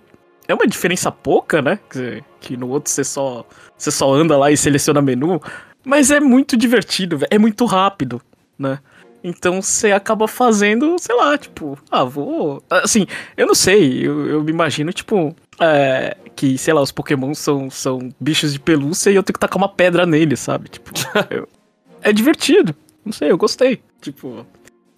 [0.48, 1.78] É uma diferença pouca, né?
[1.90, 5.40] Que, que no outro você só, você só anda lá e seleciona menu.
[5.84, 8.20] Mas é muito divertido, é muito rápido,
[8.58, 8.78] né?
[9.22, 12.62] Então você acaba fazendo, sei lá, tipo, ah, vou.
[12.70, 13.06] Assim,
[13.36, 17.68] eu não sei, eu, eu me imagino, tipo, é, que, sei lá, os Pokémon são,
[17.68, 20.68] são bichos de pelúcia e eu tenho que tacar uma pedra neles, sabe?
[20.68, 20.90] Tipo,
[21.30, 21.48] eu,
[22.00, 22.74] é divertido.
[23.04, 23.82] Não sei, eu gostei.
[24.00, 24.46] Tipo.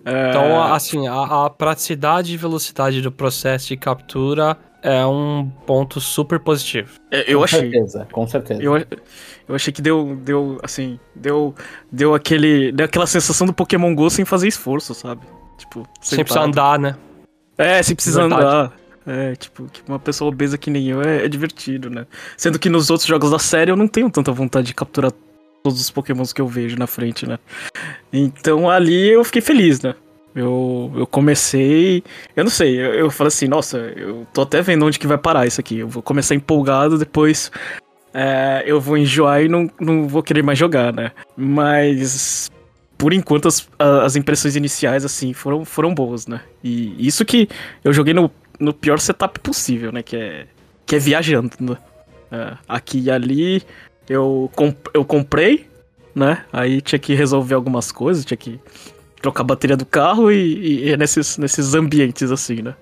[0.05, 0.31] É...
[0.31, 6.39] Então, assim, a, a, praticidade e velocidade do processo de captura é um ponto super
[6.39, 6.91] positivo.
[7.11, 7.61] É, eu com achei.
[7.61, 8.63] certeza, com certeza.
[8.63, 11.55] Eu, eu achei que deu, deu, assim, deu,
[11.91, 15.23] deu aquele, deu aquela sensação do Pokémon Go sem fazer esforço, sabe?
[15.59, 16.97] Tipo, sem precisar andar, né?
[17.59, 18.73] É, sem precisar andar.
[19.07, 22.07] É, tipo, uma pessoa obesa que nem eu é, é divertido, né?
[22.37, 25.13] Sendo que nos outros jogos da série eu não tenho tanta vontade de capturar
[25.63, 27.39] todos os pokémons que eu vejo na frente, né?
[28.13, 29.95] Então ali eu fiquei feliz, né?
[30.35, 32.05] Eu, eu comecei.
[32.37, 35.19] Eu não sei, eu, eu falei assim, nossa, eu tô até vendo onde que vai
[35.19, 35.79] parar isso aqui.
[35.79, 37.51] Eu vou começar empolgado, depois
[38.13, 41.13] é, eu vou enjoar e não, não vou querer mais jogar, né?
[41.37, 42.51] Mas.
[42.99, 46.43] Por enquanto, as, as impressões iniciais, assim, foram, foram boas, né?
[46.63, 47.49] E isso que
[47.83, 50.03] eu joguei no, no pior setup possível, né?
[50.03, 50.47] Que é,
[50.85, 51.79] que é viajando, né?
[52.31, 53.63] É, aqui e ali,
[54.07, 55.67] eu, comp eu comprei,
[56.15, 56.45] né?
[56.53, 58.61] Aí tinha que resolver algumas coisas, tinha que
[59.21, 62.75] trocar a bateria do carro e, e, e nesses, nesses ambientes assim, né?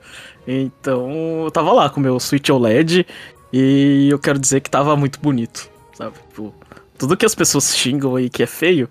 [0.47, 3.07] Então eu tava lá com o meu Switch OLED
[3.53, 6.17] e eu quero dizer que tava muito bonito, sabe?
[6.29, 6.55] Tipo,
[6.97, 8.89] tudo que as pessoas xingam aí que é feio,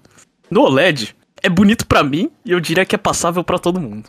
[0.49, 4.07] no OLED é bonito para mim e eu diria que é passável para todo mundo.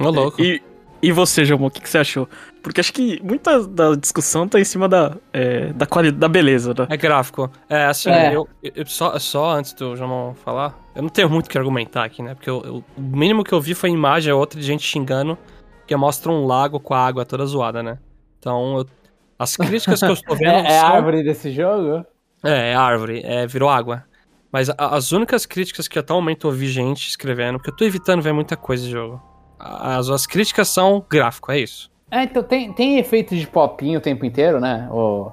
[0.00, 0.40] Ô, louco.
[0.40, 0.62] E,
[1.02, 2.28] e você, Jamon, o que, que, você achou?
[2.62, 6.74] Porque acho que muita da discussão tá em cima da, é, da qualidade, da beleza,
[6.78, 6.86] né?
[6.90, 7.50] É gráfico.
[7.68, 8.36] É, assim, é.
[8.36, 12.04] Eu, eu, só, só antes do Jamon falar, eu não tenho muito o que argumentar
[12.04, 12.34] aqui, né?
[12.34, 15.38] Porque eu, eu, o mínimo que eu vi foi imagem outra de gente xingando
[15.86, 17.98] que mostra um lago com a água toda zoada, né?
[18.38, 18.84] Então,
[19.38, 20.50] as críticas que eu estou vendo.
[20.50, 22.04] é, é a árvore desse jogo?
[22.44, 24.04] É, é árvore, é, virou água.
[24.52, 27.76] Mas a, as únicas críticas que até o momento eu vi gente escrevendo, porque eu
[27.76, 29.29] tô evitando ver muita coisa de jogo
[29.60, 31.90] as, as críticas são gráfico, é isso.
[32.10, 34.88] É, então tem, tem efeito de popinho o tempo inteiro, né?
[34.90, 35.32] Ou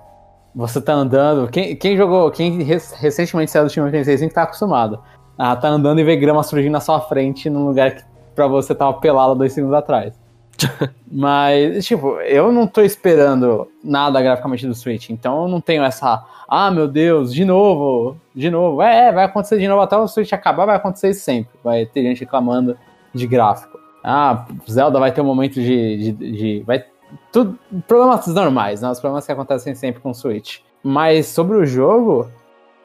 [0.53, 1.47] você tá andando.
[1.49, 4.99] Quem, quem jogou, quem recentemente saiu do time 86 tá acostumado.
[5.37, 8.03] Ah, tá andando e vê grama surgindo na sua frente num lugar que
[8.35, 10.13] pra você tava pelado dois segundos atrás.
[11.11, 16.23] Mas, tipo, eu não tô esperando nada graficamente do Switch, então eu não tenho essa.
[16.47, 18.81] Ah, meu Deus, de novo, de novo.
[18.81, 21.51] É, vai acontecer de novo até o Switch acabar, vai acontecer sempre.
[21.63, 22.77] Vai ter gente reclamando
[23.13, 23.76] de gráfico
[24.09, 25.97] ah, Zelda vai ter um momento de.
[25.97, 26.85] de, de vai,
[27.29, 28.89] tudo, problemas normais, né?
[28.89, 30.59] Os problemas que acontecem sempre com o Switch.
[30.81, 32.25] Mas sobre o jogo,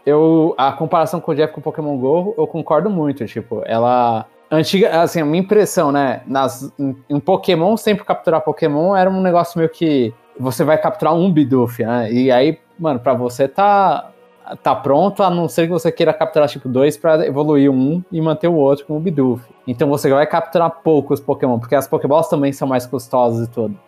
[0.04, 3.24] eu a comparação com o Jeff com o Pokémon GO, eu concordo muito.
[3.24, 4.26] Tipo, ela.
[4.50, 6.22] Antiga, assim, a minha impressão, né?
[6.26, 10.12] Nas, em, em Pokémon, sempre capturar Pokémon era um negócio meio que.
[10.40, 12.12] Você vai capturar um Bidoof, né?
[12.12, 14.11] E aí, mano, pra você tá
[14.62, 18.20] tá pronto, a não ser que você queira capturar tipo dois para evoluir um e
[18.20, 19.42] manter o outro com o Bidoof.
[19.66, 23.78] Então você vai capturar poucos Pokémon, porque as Pokéballs também são mais custosas e tudo.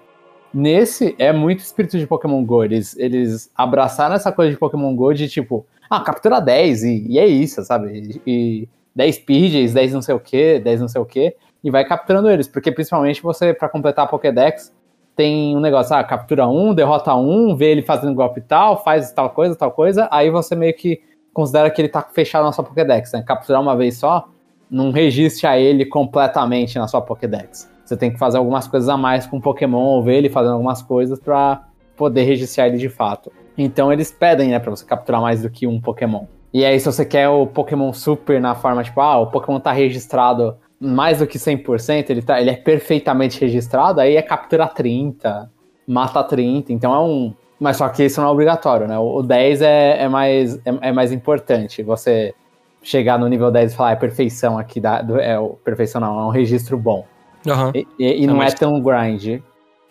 [0.53, 2.65] Nesse é muito espírito de Pokémon Go.
[2.65, 7.19] Eles, eles abraçaram essa coisa de Pokémon Go de tipo, ah, captura 10 e, e
[7.19, 8.21] é isso, sabe?
[8.25, 8.31] E,
[8.65, 11.85] e 10 Pidgeys, 10 não sei o que, 10 não sei o que, e vai
[11.85, 14.73] capturando eles, porque principalmente você, para completar a Pokédex,
[15.17, 19.31] tem um negócio, ah, captura um, derrota um, vê ele fazendo golpe tal, faz tal
[19.31, 21.01] coisa, tal coisa, aí você meio que
[21.33, 23.23] considera que ele tá fechado na sua Pokédex, né?
[23.23, 24.29] Capturar uma vez só,
[24.71, 27.71] não registra ele completamente na sua Pokédex.
[27.85, 30.55] Você tem que fazer algumas coisas a mais com o Pokémon, ou ver ele fazendo
[30.55, 31.65] algumas coisas para
[31.97, 33.31] poder registrar ele de fato.
[33.57, 36.25] Então eles pedem, né, pra você capturar mais do que um Pokémon.
[36.53, 39.73] E aí, se você quer o Pokémon Super na forma, tipo, ah, o Pokémon tá
[39.73, 45.51] registrado mais do que 100%, ele, tá, ele é perfeitamente registrado, aí é captura 30,
[45.87, 47.35] mata 30, então é um...
[47.59, 48.99] Mas só que isso não é obrigatório, né?
[48.99, 52.35] O 10 é, é, mais, é, é mais importante, você
[52.83, 56.19] chegar no nível 10 e falar, ah, é perfeição aqui, da, é o perfeição não,
[56.19, 57.07] é um registro bom.
[57.47, 57.71] Uhum.
[57.75, 59.41] E, e, e não, não é tão grind.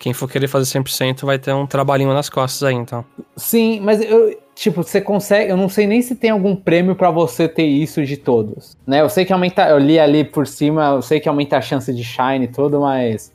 [0.04, 3.06] Quem for querer fazer 100% vai ter um trabalhinho nas costas aí, então.
[3.38, 5.50] Sim, mas eu, tipo, você consegue.
[5.50, 8.76] Eu não sei nem se tem algum prêmio para você ter isso de todos.
[8.86, 9.00] Né?
[9.00, 9.70] Eu sei que aumenta.
[9.70, 12.82] Eu li ali por cima, eu sei que aumenta a chance de shine e tudo,
[12.82, 13.32] mas.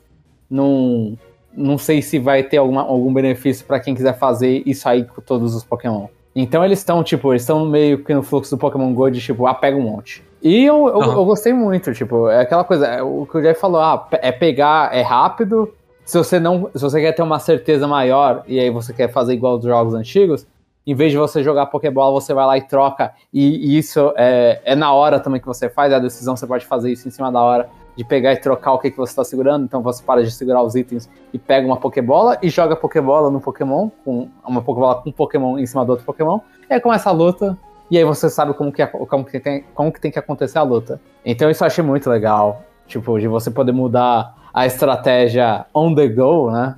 [0.47, 1.17] Não.
[1.57, 5.23] Não sei se vai ter alguma, algum benefício para quem quiser fazer isso aí com
[5.23, 6.05] todos os Pokémon.
[6.35, 9.47] Então eles estão, tipo, eles estão meio que no fluxo do Pokémon Go de, tipo,
[9.47, 10.23] ah, pega um monte.
[10.43, 11.13] E eu, eu, uhum.
[11.13, 14.31] eu, gostei muito, tipo, é aquela coisa, é o que o Jeff falou, ah, é
[14.31, 15.73] pegar, é rápido,
[16.09, 16.71] se você não.
[16.73, 19.93] Se você quer ter uma certeza maior e aí você quer fazer igual os jogos
[19.93, 20.47] antigos,
[20.85, 23.13] em vez de você jogar Pokébola, você vai lá e troca.
[23.31, 26.65] E, e isso é, é na hora também que você faz, a decisão você pode
[26.65, 29.23] fazer isso em cima da hora de pegar e trocar o que, que você está
[29.23, 29.65] segurando.
[29.65, 33.39] Então você para de segurar os itens e pega uma Pokébola e joga Pokébola no
[33.39, 36.39] Pokémon, com uma Pokébola com um Pokémon em cima do outro Pokémon.
[36.67, 37.55] E aí começa a luta.
[37.91, 40.63] E aí você sabe como que, como que, tem, como que tem que acontecer a
[40.63, 40.99] luta.
[41.23, 42.63] Então isso eu achei muito legal.
[42.87, 46.75] Tipo, de você poder mudar a estratégia on the go, né?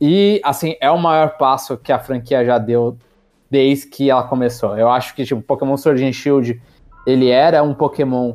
[0.00, 2.96] E, assim, é o maior passo que a franquia já deu
[3.50, 4.76] desde que ela começou.
[4.76, 6.60] Eu acho que, tipo, Pokémon Sword and Shield,
[7.06, 8.34] ele era um Pokémon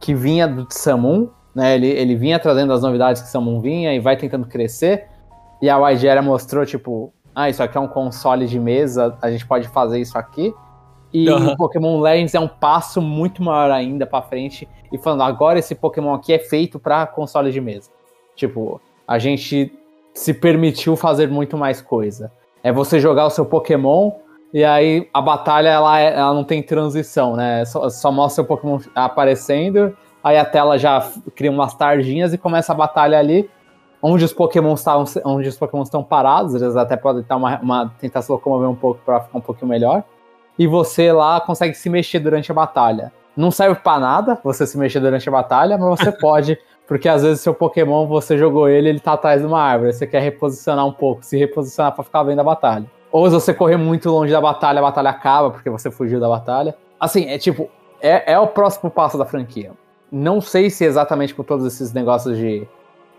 [0.00, 1.74] que vinha do Samun, né?
[1.74, 5.06] Ele, ele vinha trazendo as novidades que Samun vinha e vai tentando crescer.
[5.62, 9.46] E a YGera mostrou, tipo, ah, isso aqui é um console de mesa, a gente
[9.46, 10.52] pode fazer isso aqui.
[11.12, 11.52] E uhum.
[11.52, 14.68] o Pokémon Legends é um passo muito maior ainda para frente.
[14.92, 17.90] E falando, agora esse Pokémon aqui é feito para console de mesa.
[18.38, 19.70] Tipo, a gente
[20.14, 22.32] se permitiu fazer muito mais coisa.
[22.62, 24.12] É você jogar o seu Pokémon
[24.54, 27.64] e aí a batalha ela, é, ela não tem transição, né?
[27.66, 32.72] Só, só mostra o Pokémon aparecendo aí a tela já cria umas tardinhas e começa
[32.72, 33.48] a batalha ali,
[34.02, 37.94] onde os Pokémon estavam, onde os Pokémon estão parados, eles até podem estar uma, uma,
[37.98, 40.04] tentar se locomover um pouco para ficar um pouquinho melhor.
[40.58, 43.12] E você lá consegue se mexer durante a batalha.
[43.36, 47.22] Não serve para nada você se mexer durante a batalha, mas você pode, porque às
[47.22, 50.86] vezes seu Pokémon você jogou ele, ele tá atrás de uma árvore, você quer reposicionar
[50.86, 52.86] um pouco, se reposicionar para ficar vendo a batalha.
[53.12, 56.28] Ou se você correr muito longe da batalha, a batalha acaba porque você fugiu da
[56.28, 56.74] batalha.
[56.98, 57.68] Assim, é tipo,
[58.00, 59.72] é, é o próximo passo da franquia.
[60.10, 62.66] Não sei se exatamente com todos esses negócios de,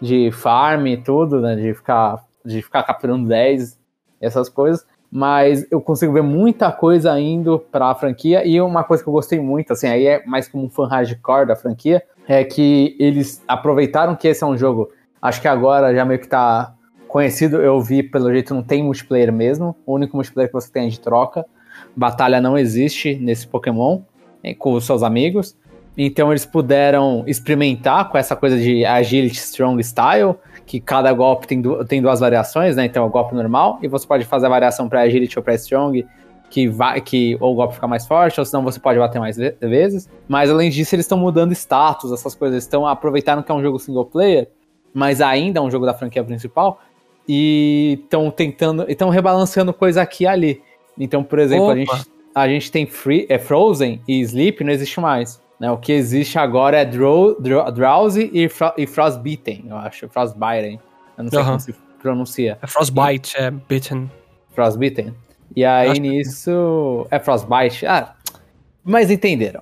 [0.02, 1.56] de farm e tudo, né?
[1.56, 3.80] De ficar, de ficar capturando 10,
[4.20, 4.86] essas coisas.
[5.12, 8.46] Mas eu consigo ver muita coisa indo pra franquia.
[8.46, 11.48] E uma coisa que eu gostei muito, assim, aí é mais como um fã hardcore
[11.48, 14.90] da franquia, é que eles aproveitaram que esse é um jogo.
[15.22, 16.74] Acho que agora já meio que tá
[17.08, 17.58] conhecido.
[17.58, 19.76] Eu vi, pelo jeito, não tem multiplayer mesmo.
[19.86, 21.46] O único multiplayer que você tem é de troca.
[21.96, 24.02] Batalha não existe nesse Pokémon
[24.58, 25.58] com os seus amigos.
[25.98, 30.36] Então eles puderam experimentar com essa coisa de agility strong style,
[30.70, 32.86] que cada golpe tem, du tem duas variações, né?
[32.86, 35.56] Então é o golpe normal e você pode fazer a variação para agility ou para
[35.56, 36.06] strong,
[36.48, 39.36] que vai que ou o golpe fica mais forte, ou senão você pode bater mais
[39.36, 40.08] ve vezes.
[40.28, 43.80] Mas além disso, eles estão mudando status, essas coisas, estão aproveitando que é um jogo
[43.80, 44.48] single player,
[44.94, 46.80] mas ainda é um jogo da franquia principal
[47.28, 50.62] e estão tentando, estão rebalanceando coisa aqui e ali.
[51.00, 52.06] Então, por exemplo, a gente,
[52.36, 55.42] a gente tem free, é Frozen e Sleep não existe mais.
[55.60, 60.08] Né, o que existe agora é Drow, Drow, Drowsy e, Fro e Frostbitten, eu acho.
[60.08, 60.80] Frostbitten.
[61.18, 62.58] Eu não sei como se pronuncia.
[62.62, 63.42] É Frostbite, e...
[63.42, 64.10] é Bitten.
[64.54, 65.14] Frostbitten.
[65.56, 67.06] E aí acho nisso.
[67.10, 67.16] Que...
[67.16, 67.86] É Frostbite.
[67.86, 68.16] Ah,
[68.84, 69.62] mas entenderam.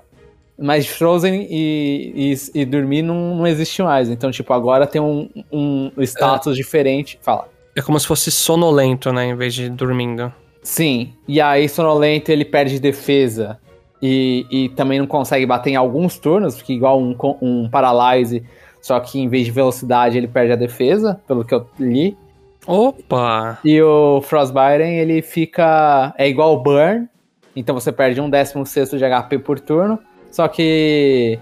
[0.60, 4.10] Mas Frozen e, e, e dormir não, não existe mais.
[4.10, 6.56] Então, tipo, agora tem um, um status é.
[6.56, 7.20] diferente.
[7.22, 7.48] Fala.
[7.76, 9.28] É como se fosse sonolento, né?
[9.28, 10.34] Em vez de dormindo.
[10.64, 11.14] Sim.
[11.28, 13.60] E aí, sonolento, ele perde defesa.
[14.02, 18.44] E, e também não consegue bater em alguns turnos, porque igual um, um Paralyze,
[18.82, 22.16] só que em vez de velocidade ele perde a defesa, pelo que eu li.
[22.66, 23.60] Opa!
[23.64, 26.14] E o Frostbite, ele fica.
[26.18, 27.08] É igual o Burn,
[27.56, 29.98] então você perde um décimo sexto de HP por turno,
[30.30, 31.40] só que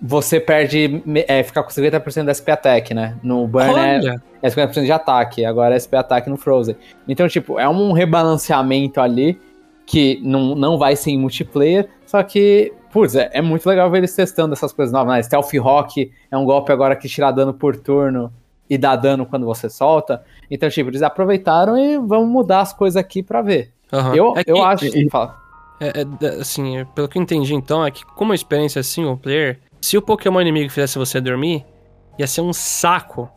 [0.00, 1.02] você perde.
[1.26, 3.16] É, fica com 50% da SP Attack, né?
[3.22, 6.76] No Burn é, é 50% de ataque, agora é SP Attack no Frozen.
[7.08, 9.40] Então, tipo, é um rebalanceamento ali
[9.86, 13.98] que não, não vai ser em multiplayer, só que, putz, é, é muito legal ver
[13.98, 15.14] eles testando essas coisas novas.
[15.14, 15.22] Né?
[15.22, 18.32] Stealth Rock é um golpe agora que tira dano por turno
[18.70, 20.24] e dá dano quando você solta.
[20.50, 23.72] Então, tipo, eles aproveitaram e vão mudar as coisas aqui pra ver.
[23.92, 24.14] Uhum.
[24.14, 24.86] Eu, é eu acho.
[24.86, 25.08] E,
[25.80, 29.16] é, é, assim, pelo que eu entendi então, é que como a experiência é single
[29.16, 31.64] player, se o Pokémon inimigo fizesse você dormir,
[32.18, 33.28] ia ser um saco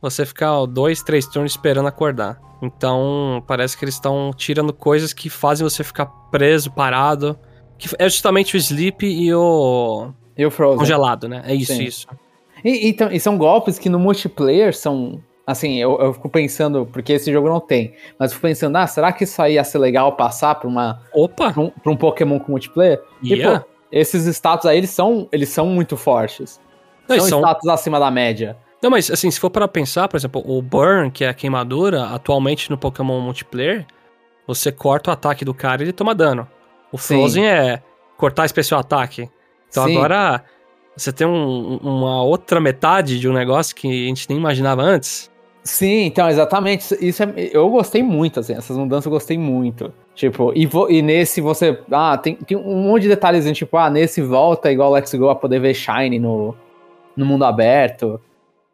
[0.00, 2.40] você ficar dois, três turnos esperando acordar.
[2.62, 7.38] Então, parece que eles estão tirando coisas que fazem você ficar preso, parado.
[7.78, 10.10] Que é justamente o sleep e o.
[10.36, 10.78] E o Frozen.
[10.78, 11.42] Congelado, né?
[11.46, 11.84] É isso, Sim.
[11.84, 12.06] isso.
[12.64, 15.20] E, então, e são golpes que no multiplayer são.
[15.46, 18.86] Assim, eu, eu fico pensando, porque esse jogo não tem, mas eu fico pensando, ah,
[18.86, 21.00] será que isso aí ia ser legal passar pra uma.
[21.14, 21.52] Opa!
[21.52, 23.00] Pra um, pra um Pokémon com multiplayer?
[23.22, 23.58] Yeah.
[23.58, 26.60] E, pô, esses status aí, eles são, eles são muito fortes.
[27.08, 28.56] Não, são, são status acima da média.
[28.82, 32.06] Não, mas assim, se for para pensar, por exemplo, o Burn, que é a queimadura,
[32.06, 33.86] atualmente no Pokémon multiplayer,
[34.46, 36.46] você corta o ataque do cara e ele toma dano.
[36.96, 37.48] O Frozen Sim.
[37.48, 37.82] é
[38.16, 39.28] cortar especial ataque.
[39.68, 39.98] Então Sim.
[39.98, 40.42] agora
[40.96, 45.30] você tem um, uma outra metade de um negócio que a gente nem imaginava antes.
[45.62, 46.96] Sim, então, exatamente.
[47.06, 49.92] Isso é, eu gostei muito, assim, essas mudanças eu gostei muito.
[50.14, 51.78] Tipo, e, vo, e nesse você.
[51.92, 55.34] Ah, tem, tem um monte de detalhes, tipo, ah, nesse volta igual Let's Go a
[55.34, 56.54] poder ver Shine no,
[57.14, 58.18] no mundo aberto.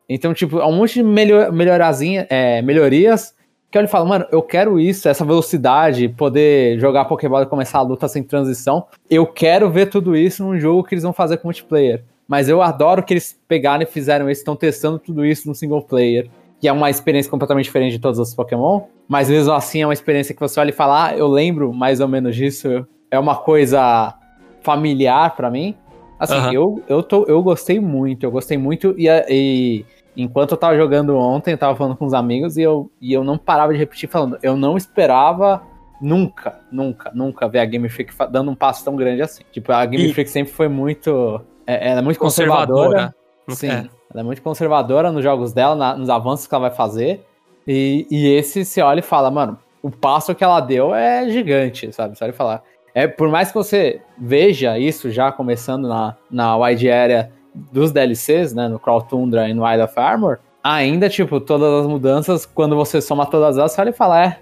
[0.09, 3.35] Então, tipo, há um monte de melhor, melhorazinha, é, melhorias
[3.73, 7.83] que ele fala, mano, eu quero isso, essa velocidade, poder jogar Pokébola e começar a
[7.83, 8.85] luta sem transição.
[9.09, 12.05] Eu quero ver tudo isso num jogo que eles vão fazer com multiplayer.
[12.29, 15.81] Mas eu adoro que eles pegaram e fizeram isso, estão testando tudo isso no single
[15.81, 16.29] player.
[16.61, 18.83] Que é uma experiência completamente diferente de todos os Pokémon.
[19.09, 21.99] Mas mesmo assim é uma experiência que você olha e fala, ah, eu lembro mais
[21.99, 22.87] ou menos disso.
[23.11, 24.15] É uma coisa
[24.61, 25.75] familiar para mim.
[26.21, 26.53] Assim, uhum.
[26.53, 28.95] eu, eu, tô, eu gostei muito, eu gostei muito.
[28.99, 29.85] E, e
[30.17, 33.25] enquanto eu tava jogando ontem, eu tava falando com os amigos e eu, e eu
[33.25, 35.63] não parava de repetir falando, eu não esperava
[36.01, 39.43] nunca, nunca, nunca ver a Game Freak dando um passo tão grande assim.
[39.53, 40.13] Tipo, a Game e...
[40.13, 41.41] Freak sempre foi muito.
[41.67, 43.15] É, ela é muito conservadora.
[43.47, 43.91] conservadora sim, é.
[44.11, 47.25] ela é muito conservadora nos jogos dela, na, nos avanços que ela vai fazer.
[47.67, 51.93] E, e esse você olha e fala, mano, o passo que ela deu é gigante,
[51.93, 52.19] sabe?
[52.19, 52.63] Você olha e fala.
[52.95, 58.53] É, por mais que você veja isso já começando na, na wide area dos DLCs,
[58.53, 62.77] né, no Crawl Tundra e no Wild of Armor, ainda, tipo, todas as mudanças, quando
[62.77, 64.39] você soma todas elas, você olha e fala, é,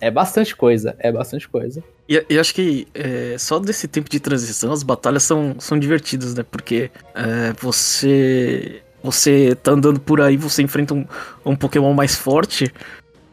[0.00, 1.82] é bastante coisa, é bastante coisa.
[2.08, 6.34] E, e acho que é, só desse tempo de transição, as batalhas são, são divertidas,
[6.34, 8.82] né, porque é, você...
[9.02, 11.06] Você tá andando por aí, você enfrenta um,
[11.42, 12.70] um Pokémon mais forte,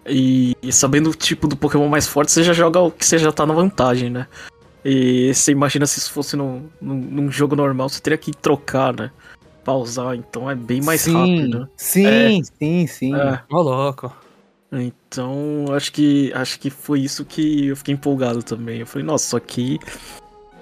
[0.07, 3.17] e, e, sabendo o tipo do Pokémon mais forte, você já joga o que você
[3.17, 4.27] já tá na vantagem, né?
[4.89, 8.95] E você imagina se isso fosse num, num, num, jogo normal, você teria que trocar,
[8.95, 9.11] né?
[9.61, 11.69] Pausar, então é bem mais sim, rápido.
[11.75, 13.13] Sim, é, sim, sim.
[13.13, 13.41] É.
[13.49, 14.15] Ô, louco.
[14.71, 18.79] Então, acho que acho que foi isso que eu fiquei empolgado também.
[18.79, 19.77] Eu falei, nossa, só que.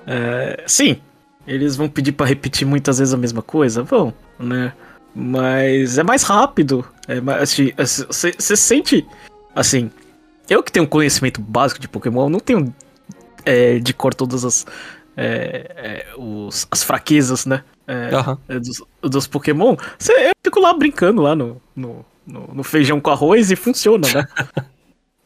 [0.08, 1.00] É, sim,
[1.46, 3.84] eles vão pedir para repetir muitas vezes a mesma coisa?
[3.84, 4.74] Vão, né?
[5.14, 6.84] Mas é mais rápido.
[7.08, 9.06] É mais, assim, você sente.
[9.56, 9.92] Assim,
[10.50, 12.74] eu que tenho conhecimento básico de Pokémon, não tenho
[13.46, 14.66] é, de cor todas as,
[15.16, 17.64] é, é, os, as fraquezas, né?
[17.88, 18.60] Uhum.
[18.60, 19.76] Dos, dos, Pokémon.
[20.00, 24.08] Cê, eu fico lá brincando lá no, no, no, no feijão com arroz e funciona,
[24.14, 24.28] né?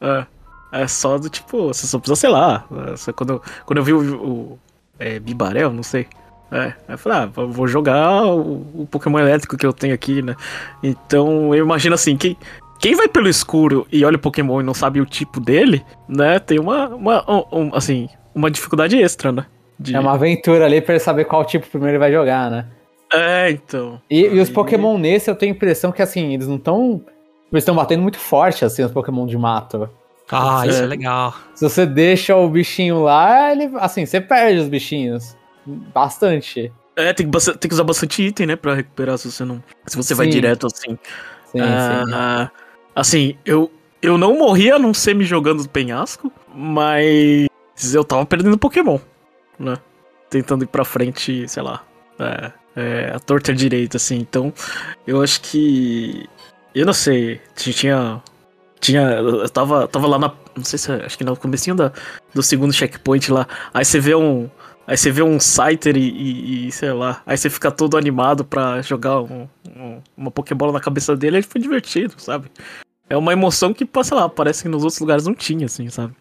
[0.72, 2.66] é, é, só do tipo, você só precisa, sei lá.
[3.16, 4.58] Quando, quando eu vi o, o
[5.22, 6.06] Bibarel, não sei.
[6.52, 10.34] É, eu falei, ah, vou jogar o, o, Pokémon elétrico que eu tenho aqui, né?
[10.82, 12.36] Então eu imagino assim, quem,
[12.80, 16.38] quem vai pelo escuro e olha o Pokémon e não sabe o tipo dele, né,
[16.38, 19.46] tem uma, uma um, assim, uma dificuldade extra, né?
[19.78, 19.94] De...
[19.94, 22.66] É uma aventura ali pra ele saber qual tipo primeiro ele vai jogar, né?
[23.12, 24.00] É, então.
[24.08, 24.36] E, Aí...
[24.36, 27.02] e os Pokémon nesse eu tenho a impressão que, assim, eles não estão.
[27.52, 29.90] Eles estão batendo muito forte, assim, os Pokémon de mato.
[30.30, 31.34] Ah, isso é legal.
[31.54, 33.70] Se você deixa o bichinho lá, ele.
[33.78, 35.36] Assim, você perde os bichinhos.
[35.66, 36.72] Bastante.
[36.96, 39.62] É, tem que, tem que usar bastante item, né, pra recuperar se você não.
[39.86, 40.18] Se você Sim.
[40.18, 40.96] vai direto assim.
[41.46, 42.54] Sim, ah, sim.
[43.00, 47.48] Assim, eu, eu não morria não ser me jogando do penhasco, mas
[47.94, 48.98] eu tava perdendo Pokémon,
[49.58, 49.78] né?
[50.28, 51.82] Tentando ir pra frente, sei lá,
[52.18, 54.18] é, é, a torta direita, assim.
[54.18, 54.52] Então,
[55.06, 56.28] eu acho que.
[56.74, 58.22] Eu não sei, tinha.
[58.78, 59.00] Tinha.
[59.00, 60.34] Eu tava, tava lá na.
[60.54, 60.92] Não sei se.
[60.92, 61.92] Acho que no comecinho da,
[62.34, 63.48] do segundo checkpoint lá.
[63.72, 64.50] Aí você vê um.
[64.86, 67.22] Aí você vê um Scyther e, e, e, sei lá.
[67.24, 71.38] Aí você fica todo animado pra jogar um, um, uma Pokébola na cabeça dele.
[71.38, 72.50] Aí foi divertido, sabe?
[73.10, 76.14] É uma emoção que, sei lá, parece que nos outros lugares não tinha, assim, sabe?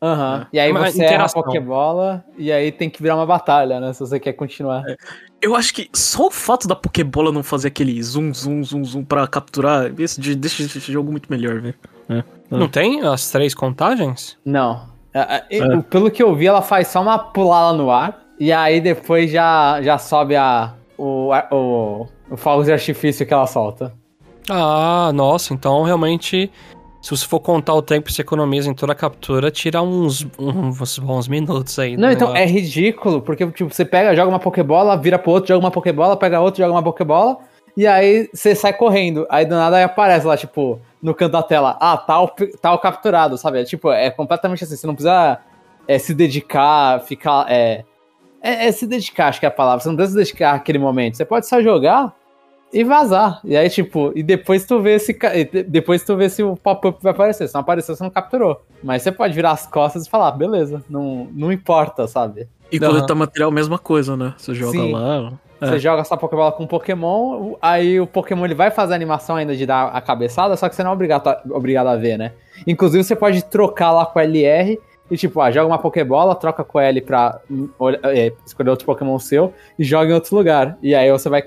[0.00, 0.36] Aham.
[0.36, 0.42] Uhum.
[0.42, 0.46] É.
[0.52, 3.92] E aí você erra a Pokébola e aí tem que virar uma batalha, né?
[3.94, 4.84] Se você quer continuar.
[4.86, 4.96] É.
[5.40, 9.04] Eu acho que só o fato da Pokébola não fazer aquele zoom, zoom, zoom, zoom
[9.04, 11.74] pra capturar, esse, deixa esse jogo muito melhor, velho.
[12.08, 12.22] É.
[12.50, 14.38] Não tem as três contagens?
[14.44, 14.94] Não.
[15.12, 18.22] É, é, pelo que eu vi, ela faz só uma pulada no ar.
[18.38, 23.46] E aí depois já, já sobe a, o, o, o fogo de artifício que ela
[23.46, 23.94] solta.
[24.48, 26.50] Ah, nossa, então realmente,
[27.02, 30.26] se você for contar o tempo que você economiza em toda a captura, tira uns,
[30.38, 31.96] uns bons minutos aí.
[31.96, 32.44] Não, então negócio.
[32.44, 36.16] é ridículo, porque tipo, você pega, joga uma Pokébola, vira pro outro, joga uma Pokébola,
[36.16, 37.38] pega outro, joga uma Pokébola,
[37.76, 39.26] e aí você sai correndo.
[39.28, 43.36] Aí do nada aí aparece lá, tipo, no canto da tela, ah, tal, tal capturado,
[43.36, 43.60] sabe?
[43.60, 45.40] É, tipo, é completamente assim, você não precisa
[45.86, 47.46] é, se dedicar, ficar.
[47.50, 47.84] É,
[48.42, 49.80] é, é, se dedicar, acho que é a palavra.
[49.80, 51.16] Você não precisa se dedicar àquele momento.
[51.16, 52.14] Você pode só jogar
[52.72, 53.40] e vazar.
[53.44, 55.16] E aí, tipo, e depois tu vê se
[55.66, 57.48] depois tu vê se o pop-up vai aparecer.
[57.48, 58.62] Se não apareceu, você não capturou.
[58.82, 62.48] Mas você pode virar as costas e falar, beleza, não, não importa, sabe?
[62.70, 62.86] E uhum.
[62.86, 64.34] coletar material, mesma coisa, né?
[64.36, 64.92] Você joga Sim.
[64.92, 65.32] lá.
[65.60, 65.66] É.
[65.66, 69.56] Você joga essa Pokébola com Pokémon, aí o Pokémon ele vai fazer a animação ainda
[69.56, 72.32] de dar a cabeçada, só que você não é obrigado a, obrigado a ver, né?
[72.66, 74.78] Inclusive você pode trocar lá com LR
[75.10, 77.40] e tipo, ah, joga uma Pokébola, troca com L pra
[78.04, 80.76] é, escolher outro Pokémon seu e joga em outro lugar.
[80.82, 81.42] E aí você vai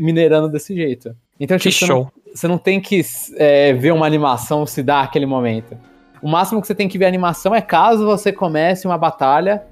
[0.00, 1.14] minerando desse jeito.
[1.38, 3.00] Então, tipo, você, não, você não tem que
[3.36, 5.76] é, ver uma animação se dar aquele momento.
[6.22, 9.64] O máximo que você tem que ver a animação é caso você comece uma batalha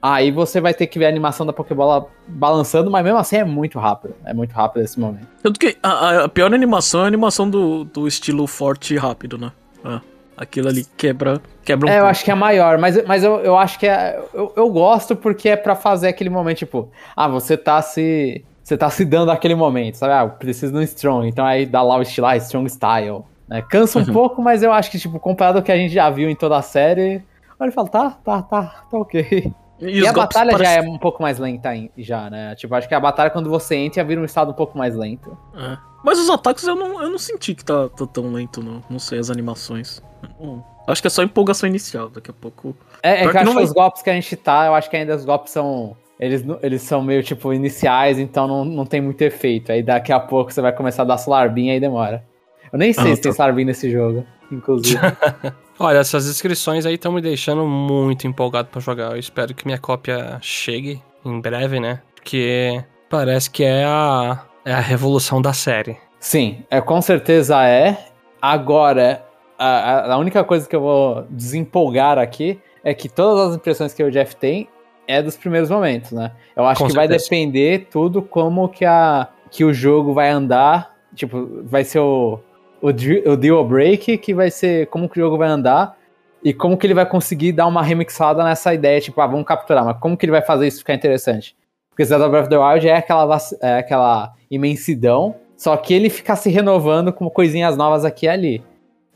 [0.00, 3.44] Aí você vai ter que ver a animação da Pokébola balançando, mas mesmo assim é
[3.44, 4.14] muito rápido.
[4.24, 5.26] É muito rápido esse momento.
[5.42, 9.36] Tanto que a, a pior animação é a animação do, do estilo forte e rápido,
[9.36, 9.50] né?
[9.84, 10.00] É.
[10.38, 12.10] Aquilo ali quebra, quebra um É, eu pouco.
[12.10, 14.18] acho que é maior, mas, mas eu, eu acho que é.
[14.32, 18.44] Eu, eu gosto porque é pra fazer aquele momento, tipo, ah, você tá se.
[18.62, 20.12] Você tá se dando aquele momento, sabe?
[20.12, 23.22] Ah, eu preciso de um Strong, então aí dá lá o estilo, ah, Strong Style.
[23.48, 23.62] né?
[23.62, 24.12] Cansa um Uhum.
[24.12, 26.56] pouco, mas eu acho que, tipo, comparado ao que a gente já viu em toda
[26.58, 27.22] a série,
[27.58, 29.50] olha e fala, tá, tá, tá, tá ok.
[29.80, 32.54] E, os a batalha já é um pouco mais lenta, já, né?
[32.56, 35.34] Tipo, acho que a batalha, quando você entra, vira um estado um pouco mais lento.
[35.56, 35.78] É.
[36.04, 38.82] Mas os ataques eu não, eu não senti que tá, tá tão lento, não.
[38.88, 40.02] Não sei, as animações.
[40.40, 40.60] Hum.
[40.86, 42.74] Acho que é só empolgação inicial, daqui a pouco.
[43.02, 44.66] É, é que que eu acho não que vai- os golpes que a gente tá,
[44.66, 45.96] eu acho que ainda os golpes são.
[46.18, 49.70] Eles, eles são meio, tipo, iniciais, então não, não tem muito efeito.
[49.70, 52.24] Aí daqui a pouco você vai começar a dar Solarbin aí demora.
[52.72, 53.36] Eu nem sei Ah, se tem tá.
[53.36, 54.98] Solarbin nesse jogo, inclusive.
[55.78, 59.12] Olha, essas inscrições aí estão me deixando muito empolgado pra jogar.
[59.12, 62.00] Eu espero que minha cópia chegue em breve, né?
[62.16, 65.96] Porque parece que é a, é a revolução da série.
[66.20, 67.96] Sim, é, com certeza é.
[68.40, 69.24] Agora,
[69.58, 74.02] a, a- única coisa que eu vou desempolgar aqui é que todas as impressões que
[74.02, 74.68] o Jeff tem
[75.06, 76.32] é dos primeiros momentos, né?
[76.54, 77.24] Eu acho Com que vai certeza.
[77.30, 80.94] depender tudo como que, a, que o jogo vai andar.
[81.14, 82.38] Tipo, vai ser o,
[82.82, 85.96] o, o deal break, que vai ser como que o jogo vai andar
[86.44, 89.84] e como que ele vai conseguir dar uma remixada nessa ideia, tipo, ah, vamos capturar,
[89.84, 91.56] mas como que ele vai fazer isso ficar interessante?
[91.98, 96.36] Porque Zelda Breath of the Wild é aquela, é aquela imensidão, só que ele fica
[96.36, 98.62] se renovando com coisinhas novas aqui e ali.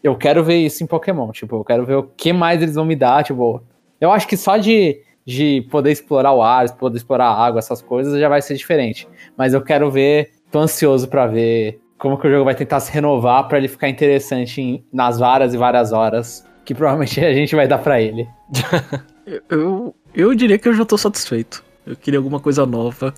[0.02, 2.84] Eu quero ver isso em Pokémon, tipo, eu quero ver o que mais eles vão
[2.84, 3.62] me dar, tipo,
[4.00, 7.80] eu acho que só de, de poder explorar o ar, poder explorar a água, essas
[7.80, 9.06] coisas, já vai ser diferente.
[9.38, 12.90] Mas eu quero ver, tô ansioso pra ver como que o jogo vai tentar se
[12.90, 17.54] renovar pra ele ficar interessante em- nas várias e várias horas que provavelmente a gente
[17.54, 18.26] vai dar pra ele.
[19.48, 21.62] Eu, eu diria que eu já tô satisfeito.
[21.86, 23.14] Eu queria alguma coisa nova.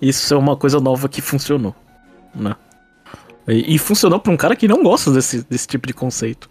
[0.00, 1.74] Isso é uma coisa nova que funcionou,
[2.34, 2.56] né?
[3.46, 6.48] E, e funcionou pra um cara que não gosta desse, desse tipo de conceito.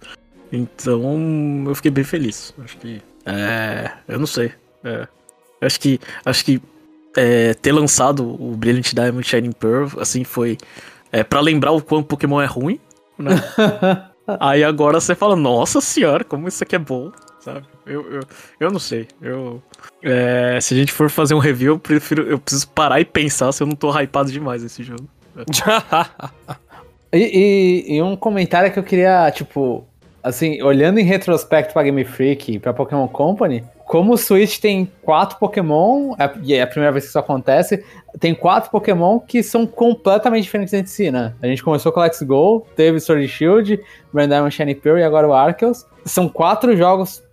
[0.51, 2.53] Então, eu fiquei bem feliz.
[2.63, 3.01] Acho que.
[3.25, 3.91] É.
[4.07, 4.51] Eu não sei.
[4.83, 5.07] É,
[5.61, 5.99] acho que.
[6.25, 6.61] Acho que.
[7.15, 10.57] é, ter lançado o Brilliant Diamond Shining Pearl, assim, foi.
[11.11, 12.79] É, para lembrar o quão Pokémon é ruim,
[13.17, 13.31] né?
[14.39, 17.65] Aí agora você fala, nossa senhora, como isso aqui é bom, sabe?
[17.85, 18.19] Eu, eu,
[18.59, 19.07] eu não sei.
[19.21, 19.61] Eu,
[20.03, 22.23] é, se a gente for fazer um review, eu prefiro.
[22.23, 25.07] Eu preciso parar e pensar se eu não tô hypado demais nesse jogo.
[27.11, 27.17] E,
[27.87, 29.83] e- e um comentário que eu queria, tipo,
[30.21, 34.87] assim, olhando em retrospecto pra Game Freak e pra Pokémon Company, como o Switch tem
[35.01, 37.83] quatro Pokémon, é- e é a primeira vez que isso acontece,
[38.19, 41.33] tem quatro Pokémon que são completamente diferentes entre si, né?
[41.41, 43.79] A gente começou com Let's Go, teve Sword Shield,
[44.13, 45.87] Brand Diamond Shiny Pearl e agora o Arceus.
[46.05, 47.23] São quatro jogos,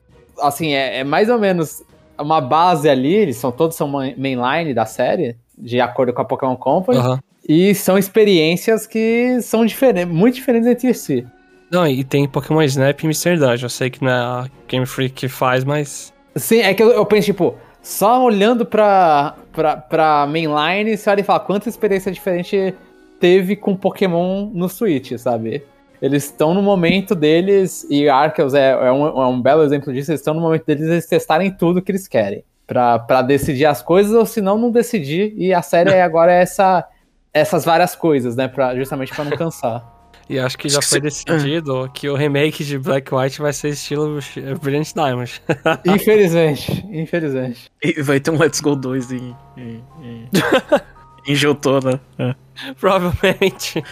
[0.40, 1.82] assim, é, é mais ou menos
[2.18, 6.24] uma base ali, eles são todos são main- mainline da série, de acordo com a
[6.24, 6.98] Pokémon Company.
[6.98, 7.20] Aham.
[7.48, 11.24] E são experiências que são diferentes, muito diferentes entre si.
[11.70, 13.36] Não, e tem Pokémon Snap e Mr.
[13.38, 13.66] Dungeon.
[13.66, 16.12] Eu sei que não é a Game Freak que faz, mas.
[16.34, 21.20] Sim, é que eu, eu penso, tipo, só olhando pra, pra, pra mainline, você olha
[21.20, 22.74] e fala quanta experiência diferente
[23.20, 25.62] teve com Pokémon no Switch, sabe?
[26.00, 30.10] Eles estão no momento deles, e Arceus é, é, um, é um belo exemplo disso,
[30.10, 32.44] eles estão no momento deles eles testarem tudo que eles querem.
[32.66, 35.32] Pra, pra decidir as coisas, ou se não, não decidir.
[35.36, 36.84] E a série agora é essa,
[37.32, 38.48] essas várias coisas, né?
[38.48, 39.96] Pra, justamente pra não cansar.
[40.28, 44.18] E acho que já foi decidido que o remake de Black White vai ser estilo
[44.60, 45.40] Brilliant Diamond.
[45.86, 47.70] Infelizmente, infelizmente.
[47.82, 49.36] E vai ter um Let's Go 2 em.
[49.56, 50.28] em, em,
[51.28, 52.00] em Johto, né?
[52.18, 52.34] É.
[52.74, 53.84] Provavelmente.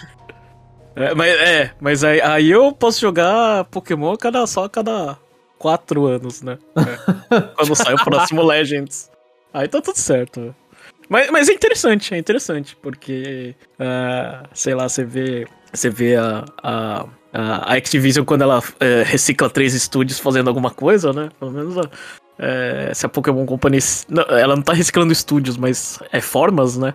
[0.95, 5.17] É, mas, é, mas aí, aí eu posso jogar Pokémon cada, só a cada
[5.57, 6.57] quatro anos, né?
[6.77, 7.41] É.
[7.55, 9.09] Quando sai o próximo Legends.
[9.53, 10.55] Aí tá tudo certo.
[11.09, 16.43] Mas, mas é interessante, é interessante, porque, ah, sei lá, você vê, você vê a,
[16.63, 21.29] a, a Activision quando ela é, recicla três estúdios fazendo alguma coisa, né?
[21.39, 21.89] Pelo menos a-
[22.39, 23.77] é, se a Pokémon Company.
[24.09, 26.93] não, ela não tá reciclando estúdios, mas é formas, né?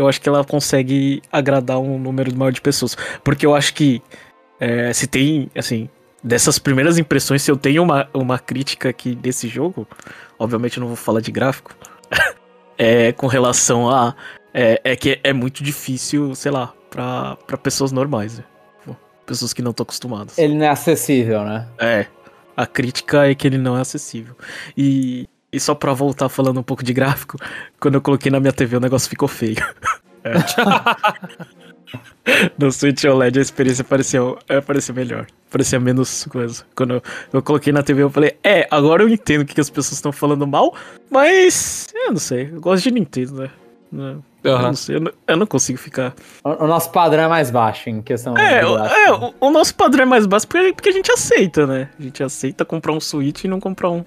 [0.00, 2.96] Eu acho que ela consegue agradar um número maior de pessoas.
[3.22, 4.02] Porque eu acho que
[4.58, 5.88] é, se tem, assim,
[6.24, 9.86] dessas primeiras impressões, se eu tenho uma, uma crítica aqui desse jogo,
[10.38, 11.74] obviamente eu não vou falar de gráfico,
[12.78, 14.14] é com relação a.
[14.52, 18.44] É, é que é muito difícil, sei lá, pra, pra pessoas normais, né?
[19.26, 20.36] Pessoas que não estão acostumadas.
[20.38, 21.68] Ele não é acessível, né?
[21.78, 22.06] É.
[22.56, 24.34] A crítica é que ele não é acessível.
[24.76, 27.36] E, e só pra voltar falando um pouco de gráfico,
[27.78, 29.56] quando eu coloquei na minha TV o negócio ficou feio.
[30.22, 30.34] É.
[32.58, 35.26] no Switch OLED a experiência parecia, é, parecia melhor.
[35.50, 36.62] Parecia menos coisa.
[36.74, 39.60] Quando eu, eu, coloquei na TV, eu falei, é, agora eu entendo o que, que
[39.60, 40.74] as pessoas estão falando mal,
[41.10, 43.50] mas eu não sei, eu gosto de Nintendo, né?
[43.92, 44.22] Uhum.
[44.44, 46.14] Eu não sei, eu não, eu não consigo ficar.
[46.44, 49.74] O, o, nosso padrão é mais baixo em questão é, o, é o, o, nosso
[49.74, 51.88] padrão é mais baixo porque, porque a gente aceita, né?
[51.98, 54.04] A gente aceita comprar um Switch e não comprar um,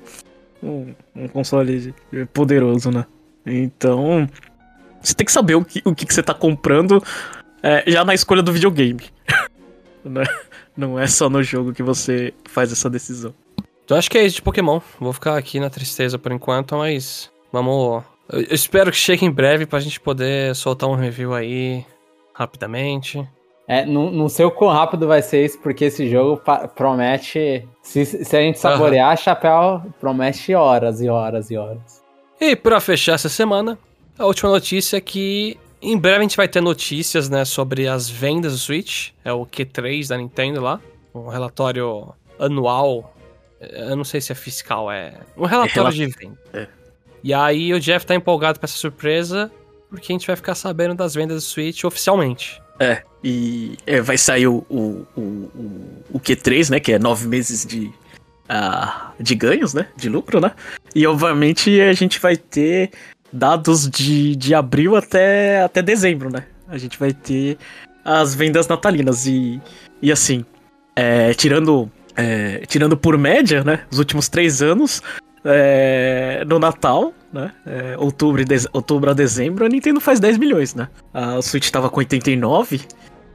[0.63, 1.93] um, um console
[2.33, 3.05] poderoso, né?
[3.45, 4.27] Então,
[5.01, 7.03] você tem que saber o que, o que, que você tá comprando
[7.61, 9.03] é, já na escolha do videogame.
[10.03, 10.23] né?
[10.75, 13.33] Não é só no jogo que você faz essa decisão.
[13.89, 14.79] Eu acho que é isso de Pokémon.
[14.99, 18.03] Vou ficar aqui na tristeza por enquanto, mas vamos.
[18.31, 21.85] Eu espero que chegue em breve pra gente poder soltar um review aí
[22.33, 23.27] rapidamente.
[23.67, 26.41] É, não, não sei o quão rápido vai ser isso, porque esse jogo
[26.75, 27.67] promete.
[27.81, 29.17] Se, se a gente saborear, uhum.
[29.17, 32.03] chapéu promete horas e horas e horas.
[32.39, 33.77] E pra fechar essa semana,
[34.17, 38.09] a última notícia é que em breve a gente vai ter notícias, né, sobre as
[38.09, 39.11] vendas do Switch.
[39.23, 40.79] É o Q3 da Nintendo lá.
[41.13, 43.13] Um relatório anual.
[43.59, 45.13] Eu não sei se é fiscal, é.
[45.37, 46.39] Um relatório é de venda.
[46.53, 46.67] É.
[47.23, 49.49] E aí o Jeff tá empolgado pra essa surpresa,
[49.89, 52.61] porque a gente vai ficar sabendo das vendas do Switch oficialmente.
[52.79, 55.49] É, e é, vai sair o, o, o,
[56.13, 56.79] o, Q3, né?
[56.79, 57.85] Que é nove meses de,
[58.49, 59.87] uh, de ganhos, né?
[59.95, 60.51] De lucro, né?
[60.93, 62.91] E obviamente a gente vai ter
[63.31, 66.45] dados de, de abril até, até dezembro, né?
[66.67, 67.57] A gente vai ter
[68.03, 69.61] as vendas natalinas e,
[70.01, 70.45] e assim,
[70.95, 73.81] é, tirando, é, tirando por média, né?
[73.89, 75.01] Os últimos três anos,
[75.45, 77.51] é, no Natal, né?
[77.65, 80.87] É, outubro, e outubro a dezembro, a Nintendo faz 10 milhões, né?
[81.13, 82.81] A Switch tava com 89,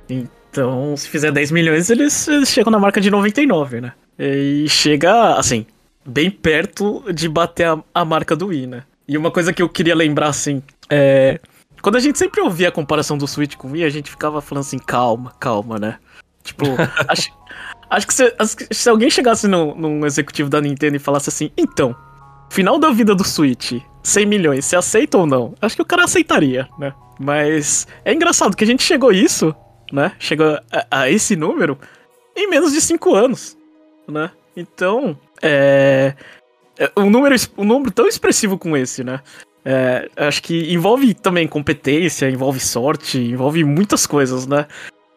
[0.08, 3.92] então se fizer 10 milhões, eles, eles chegam na marca de 99, né?
[4.18, 5.66] E chega, assim,
[6.04, 8.82] bem perto de bater a, a marca do Wii, né?
[9.06, 11.40] E uma coisa que eu queria lembrar, assim, é.
[11.80, 14.40] Quando a gente sempre ouvia a comparação do Switch com o Wii, a gente ficava
[14.40, 15.98] falando assim, calma, calma, né?
[16.42, 16.64] Tipo,
[17.06, 17.30] acho,
[17.88, 18.34] acho que se,
[18.72, 21.94] se alguém chegasse no, num executivo da Nintendo e falasse assim, então,
[22.50, 25.54] final da vida do Switch, 100 milhões, você aceita ou não?
[25.60, 26.92] Acho que o cara aceitaria, né?
[27.20, 29.54] Mas é engraçado que a gente chegou a isso,
[29.92, 30.12] né?
[30.18, 31.78] Chegou a, a esse número
[32.36, 33.56] em menos de 5 anos,
[34.06, 34.30] né?
[34.56, 36.14] Então, é,
[36.78, 39.20] é, um número, um número tão expressivo com esse, né?
[39.64, 44.66] É, acho que envolve também competência, envolve sorte, envolve muitas coisas, né?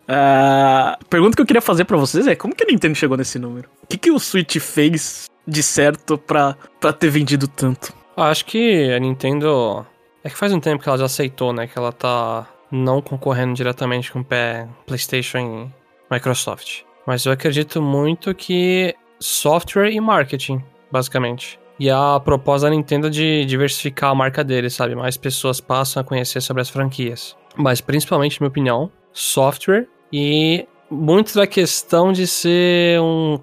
[0.08, 3.16] A uh, pergunta que eu queria fazer para vocês é como que a Nintendo chegou
[3.16, 3.70] nesse número?
[3.84, 7.94] O que, que o Switch fez de certo pra, pra ter vendido tanto?
[8.18, 9.86] Acho que a Nintendo.
[10.24, 11.66] É que faz um tempo que ela já aceitou, né?
[11.68, 16.84] Que ela tá não concorrendo diretamente com pé PlayStation e Microsoft.
[17.06, 21.60] Mas eu acredito muito que software e marketing basicamente.
[21.80, 24.94] E a proposta da Nintendo de diversificar a marca dele, sabe?
[24.94, 27.36] Mais pessoas passam a conhecer sobre as franquias.
[27.56, 33.40] Mas principalmente, na minha opinião, software e muito da questão de ser um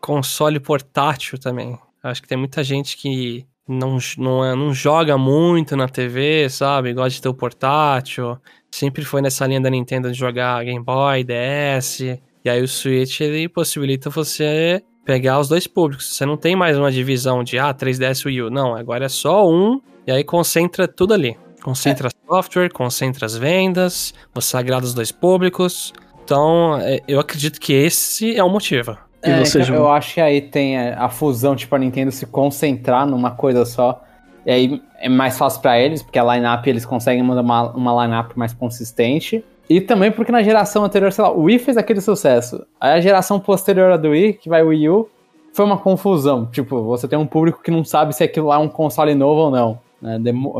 [0.00, 1.78] console portátil também.
[2.02, 6.92] Acho que tem muita gente que não, não, é, não joga muito na TV, sabe?
[6.92, 8.38] Gosta de ter o portátil.
[8.70, 12.00] Sempre foi nessa linha da Nintendo de jogar Game Boy, DS.
[12.44, 16.16] E aí o Switch ele possibilita você pegar os dois públicos.
[16.16, 18.50] Você não tem mais uma divisão de ah, 3DS Wii U.
[18.50, 21.36] Não, agora é só um e aí concentra tudo ali.
[21.62, 22.10] Concentra é.
[22.26, 25.92] software, concentra as vendas, você agrada os dois públicos.
[26.24, 28.96] Então, é, eu acredito que esse é o motivo.
[29.22, 33.06] É, você, então, eu acho que aí tem a fusão, tipo, a Nintendo se concentrar
[33.06, 34.02] numa coisa só.
[34.44, 38.04] E aí é mais fácil para eles, porque a line-up eles conseguem mandar uma, uma
[38.04, 39.44] line-up mais consistente.
[39.70, 42.66] E também porque na geração anterior, sei lá, o Wii fez aquele sucesso.
[42.80, 45.08] Aí a geração posterior do Wii, que vai o Wii U,
[45.52, 46.46] foi uma confusão.
[46.46, 49.42] Tipo, você tem um público que não sabe se aquilo lá é um console novo
[49.42, 49.78] ou não.
[50.00, 50.18] Né?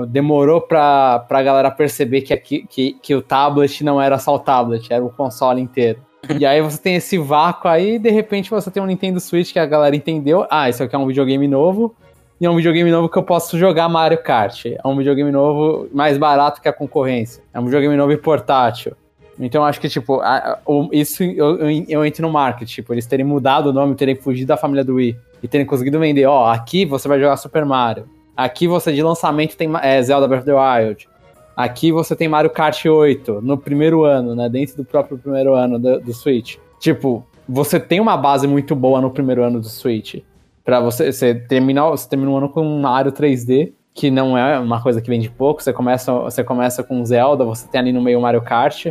[0.09, 4.39] Demorou pra, pra galera perceber que, aqui, que, que o tablet não era só o
[4.39, 6.01] tablet, era o console inteiro.
[6.39, 9.53] E aí você tem esse vácuo aí, e de repente você tem um Nintendo Switch
[9.53, 10.47] que a galera entendeu.
[10.49, 11.95] Ah, isso aqui é um videogame novo.
[12.41, 14.67] E é um videogame novo que eu posso jogar Mario Kart.
[14.67, 17.43] É um videogame novo mais barato que a concorrência.
[17.55, 18.97] É um videogame novo e portátil.
[19.39, 20.59] Então acho que, tipo, a,
[20.93, 24.49] isso eu, eu, eu, entro no marketing, tipo, eles terem mudado o nome, terem fugido
[24.49, 28.09] da família do Wii e terem conseguido vender, ó, aqui você vai jogar Super Mario.
[28.37, 31.09] Aqui você de lançamento tem é, Zelda Breath of the Wild.
[31.57, 34.49] Aqui você tem Mario Kart 8 no primeiro ano, né?
[34.49, 36.57] Dentro do próprio primeiro ano do, do Switch.
[36.79, 40.23] Tipo, você tem uma base muito boa no primeiro ano do Switch
[40.65, 44.59] para você, você terminar, você termina um ano com um Mario 3D, que não é
[44.59, 48.01] uma coisa que vende pouco, você começa, você começa com Zelda, você tem ali no
[48.01, 48.87] meio Mario Kart.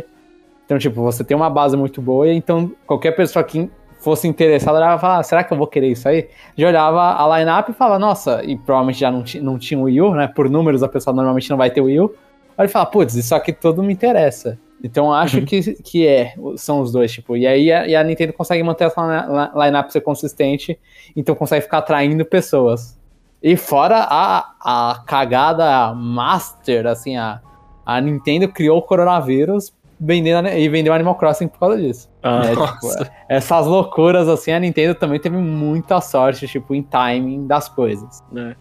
[0.64, 3.68] Então, tipo, você tem uma base muito boa, então qualquer pessoa que
[4.00, 6.28] fosse interessada olhava e falava, ah, será que eu vou querer isso aí?
[6.56, 10.00] Já olhava a line-up e falava, nossa, e provavelmente já não, não tinha o Wii
[10.00, 10.26] U, né?
[10.26, 12.14] Por números a pessoa normalmente não vai ter o Wii U.
[12.56, 14.58] Aí ele fala, putz, isso aqui tudo me interessa.
[14.84, 18.32] Então acho que, que é, são os dois, tipo, e aí a, e a Nintendo
[18.32, 20.76] consegue manter essa line- line-up ser consistente,
[21.14, 22.98] então consegue ficar atraindo pessoas.
[23.40, 27.40] E fora a, a cagada master, assim, a,
[27.86, 32.10] a Nintendo criou o coronavírus vendendo, e vendeu Animal Crossing por causa disso.
[32.20, 33.04] Ah, nossa.
[33.04, 38.20] Tipo, essas loucuras, assim, a Nintendo também teve muita sorte, tipo, em timing das coisas.
[38.32, 38.56] né?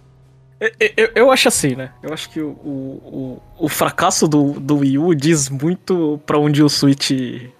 [0.62, 1.92] Eu, eu, eu acho assim, né?
[2.04, 6.62] Eu acho que o, o, o, fracasso do, do Wii U diz muito pra onde
[6.62, 7.10] o Switch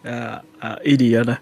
[0.06, 1.40] ah, ah, iria, né?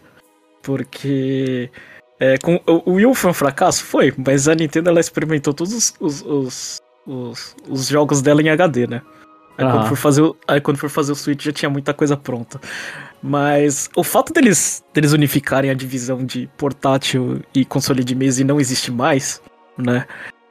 [0.63, 1.69] Porque
[2.17, 3.83] é, com, o, Wii U foi um fracasso?
[3.83, 8.49] Foi, mas a Nintendo ela experimentou todos os, os, os, os, os jogos dela em
[8.49, 9.01] HD, né?
[9.57, 12.15] Aí, quando for fazer, o- aí quando for fazer o Switch já tinha muita coisa
[12.15, 12.61] pronta.
[13.21, 18.45] Mas o fato deles, deles unificarem a divisão de portátil e console de mesa e
[18.45, 19.41] não existe mais,
[19.77, 20.05] né?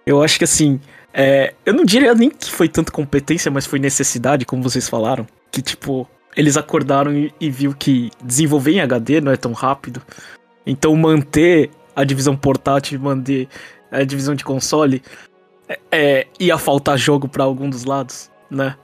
[0.04, 0.78] Eu acho que assim,
[1.20, 5.26] é, eu não diria nem que foi tanto competência, mas foi necessidade, como vocês falaram.
[5.50, 10.00] Que tipo, eles acordaram e, e viu que desenvolver em HD não é tão rápido.
[10.64, 13.48] Então manter a divisão portátil manter
[13.90, 15.02] a divisão de console
[15.68, 18.76] é, é, ia faltar jogo pra algum dos lados, né?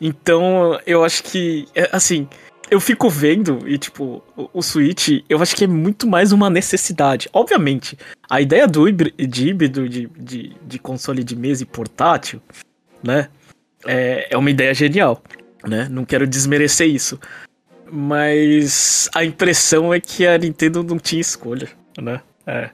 [0.00, 2.28] Então eu acho que, é, assim,
[2.70, 6.50] eu fico vendo e, tipo, o, o Switch, eu acho que é muito mais uma
[6.50, 7.28] necessidade.
[7.32, 7.96] Obviamente,
[8.28, 12.40] a ideia do híbrido de, de, de console de mesa e portátil,
[13.02, 13.28] né?
[13.86, 15.22] É, é uma ideia genial,
[15.66, 15.86] né?
[15.90, 17.20] Não quero desmerecer isso.
[17.90, 21.68] Mas a impressão é que a Nintendo não tinha escolha,
[22.00, 22.20] né?
[22.46, 22.70] É.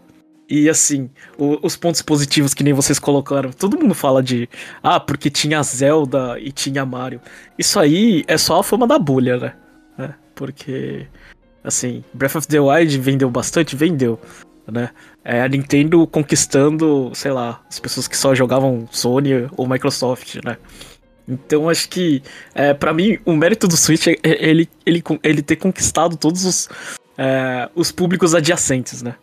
[0.48, 4.48] E assim, o- os pontos positivos que nem vocês colocaram, todo mundo fala de
[4.82, 7.20] ah, porque tinha Zelda e tinha Mario.
[7.58, 9.54] Isso aí é só a fama da bolha, né?
[10.34, 11.06] Porque,
[11.62, 13.76] assim, Breath of the Wild vendeu bastante?
[13.76, 14.18] Vendeu,
[14.66, 14.90] né?
[15.24, 20.56] É a Nintendo conquistando, sei lá, as pessoas que só jogavam Sony ou Microsoft, né?
[21.28, 22.22] Então acho que,
[22.54, 26.44] é, para mim, o mérito do Switch é é ele, ele, ele ter conquistado todos
[26.44, 26.68] os,
[27.16, 29.14] é, os públicos adjacentes, né?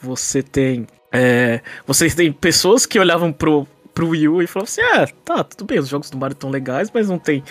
[0.00, 0.86] Você tem.
[1.12, 5.44] É, você tem pessoas que olhavam pro, pro Wii U e falavam assim: é, tá,
[5.44, 7.42] tudo bem, os jogos do Mario estão legais, mas não tem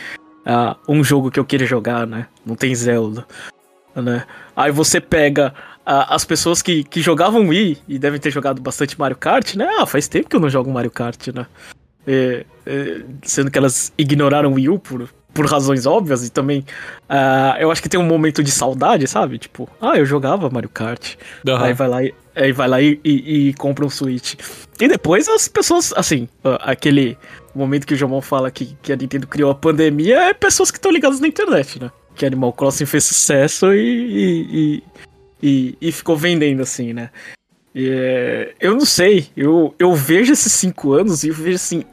[0.51, 2.25] ah, um jogo que eu queira jogar, né?
[2.43, 3.23] Não tem Zelda.
[3.95, 4.25] Né?
[4.55, 5.53] Aí você pega
[5.85, 9.69] ah, as pessoas que, que jogavam Wii e devem ter jogado bastante Mario Kart, né?
[9.77, 11.45] Ah, faz tempo que eu não jogo Mario Kart, né?
[12.07, 16.65] É, é, sendo que elas ignoraram o Wii U por, por razões óbvias e também
[17.07, 19.37] ah, eu acho que tem um momento de saudade, sabe?
[19.37, 21.15] Tipo, ah, eu jogava Mario Kart.
[21.47, 21.63] Aham.
[21.65, 24.35] Aí vai lá, e, aí vai lá e, e- e compra um Switch.
[24.79, 27.17] E depois as pessoas, assim, ah, aquele
[27.53, 30.77] momento que o Jomon fala que, que a Nintendo criou a pandemia é pessoas que
[30.77, 31.91] estão ligadas na internet, né?
[32.15, 34.81] Que Animal Crossing fez sucesso e,
[35.41, 37.09] e, e, ficou vendendo, assim, né?
[37.73, 41.83] E, é, eu não sei, eu, eu vejo esses cinco anos e eu vejo assim,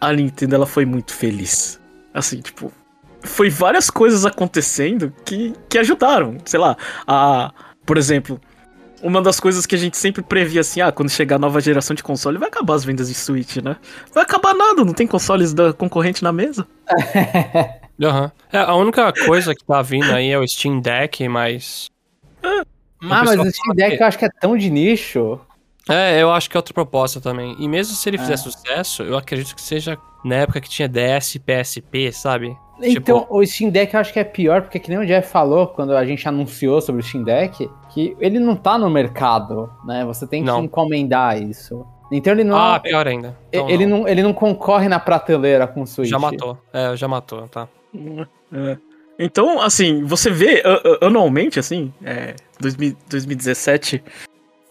[0.00, 1.78] a Nintendo ela foi muito feliz.
[2.14, 2.72] Assim, tipo,
[3.22, 6.36] foi várias coisas acontecendo que, que ajudaram.
[6.44, 7.52] Sei lá, a,
[7.86, 8.40] por exemplo,
[9.02, 11.94] uma das coisas que a gente sempre previa assim, ah, quando chegar a nova geração
[11.94, 13.76] de console, vai acabar as vendas de Switch, né?
[14.14, 16.66] Vai acabar nada, não tem consoles da concorrente na mesa.
[18.02, 18.32] Aham.
[18.52, 21.86] É, a única coisa que tá vindo aí é o Steam Deck, mas.
[22.42, 22.64] Ah,
[23.00, 25.38] mas o Steam Deck que- eu acho que é tão de nicho.
[25.88, 27.56] É, eu acho que é outra proposta também.
[27.58, 28.36] E mesmo se ele fizer É.
[28.36, 32.56] sucesso, eu acredito que seja na época que tinha DS e PSP, sabe?
[32.84, 35.28] Então, Tipo- o Steam Deck eu acho que é pior, porque que nem o Jeff
[35.30, 39.70] falou quando a gente anunciou sobre o Steam Deck, que ele não tá no mercado,
[39.84, 40.04] né?
[40.04, 40.64] Você tem que Não.
[40.64, 41.86] encomendar isso.
[42.10, 42.56] Então ele não.
[42.56, 43.38] Ah, pior ainda.
[43.52, 44.06] Então, ele, não.
[44.08, 46.10] ele não concorre na prateleira com o Switch.
[46.10, 46.58] Já matou.
[46.72, 47.68] É, já matou, tá.
[48.52, 48.76] É.
[49.18, 50.62] Então, assim, você vê
[51.00, 54.02] anualmente, assim, é, 2000 2017,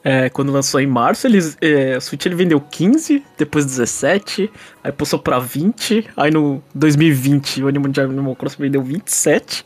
[0.03, 4.51] é, quando lançou em março, eles, é, o Switch ele vendeu 15, depois 17,
[4.83, 9.65] aí passou pra 20, aí no 2020 o Animal, Animal Crossing vendeu 27,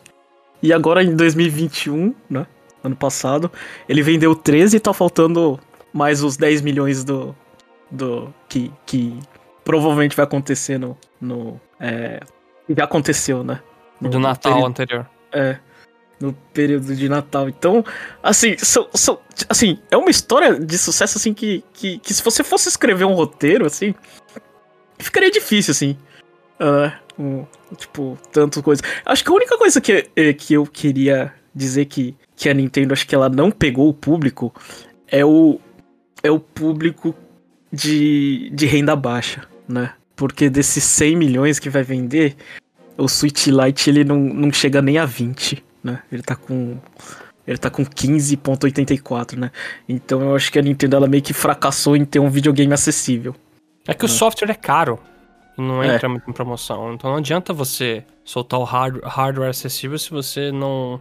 [0.62, 2.46] e agora em 2021, né,
[2.84, 3.52] ano passado,
[3.88, 5.60] ele vendeu 13 e tá faltando
[5.94, 7.36] mais os 10 milhões do,
[7.90, 9.18] do que, que
[9.64, 12.20] provavelmente vai acontecer no, no é,
[12.70, 13.60] já aconteceu, né?
[14.02, 15.10] No- Do Natal período- anterior.
[15.32, 15.58] é,
[16.20, 17.50] no período de Natal.
[17.50, 17.84] Então,
[18.24, 18.56] assim,
[19.50, 23.14] assim, é uma história de sucesso, assim, que, que, que se você fosse escrever um
[23.14, 23.94] roteiro, assim,
[25.00, 25.98] ficaria difícil, assim.
[26.60, 27.46] Ah, um,
[27.76, 28.82] tipo, tanto coisa.
[29.06, 32.94] Acho que a única coisa que, eh, que eu queria dizer que, que a Nintendo,
[32.94, 34.54] acho que ela não pegou o público,
[35.08, 35.60] é o,
[36.22, 37.16] é o público
[37.72, 39.94] de, de renda baixa, né?
[40.16, 42.36] Porque desses 100 milhões que vai vender,
[42.98, 46.02] o Switch Lite ele não, não chega nem a 20, né?
[46.12, 46.78] Ele tá com
[47.48, 49.52] ele tá com 15.84, né?
[49.88, 53.36] Então eu acho que a Nintendo ela meio que fracassou em ter um videogame acessível.
[53.88, 55.00] É que o software é caro.
[55.58, 55.94] E não É.
[55.96, 56.94] entra muito em promoção.
[56.94, 61.00] Então não adianta você soltar o hard- hardware acessível se você não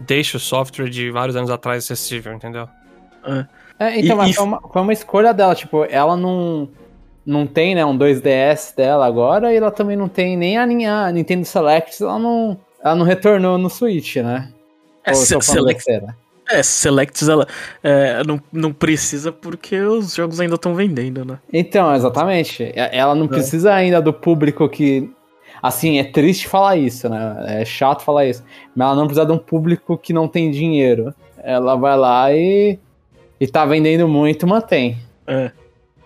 [0.00, 2.66] deixa o software de vários anos atrás acessível, entendeu?
[3.78, 6.68] É, então, E- mas e- foi, uma, foi uma escolha dela, tipo, ela não,
[7.24, 10.88] não tem, né, um 2DS dela agora, e ela também não tem nem a, nem
[10.88, 14.50] a Nintendo Select, ela não, ela não retornou no Switch, né?
[15.04, 15.84] É, se- select-?
[16.50, 17.46] É, Selects ela
[17.82, 21.38] é, não, não precisa porque os jogos ainda estão vendendo, né?
[21.52, 22.72] Então, exatamente.
[22.74, 25.10] Ela não precisa ainda do público que.
[25.62, 27.60] Assim, é triste falar isso, né?
[27.60, 28.42] É chato falar isso.
[28.74, 31.14] Mas ela não precisa de um público que não tem dinheiro.
[31.38, 32.78] Ela vai lá e.
[33.40, 34.98] E tá vendendo muito, mantém.
[35.26, 35.50] É.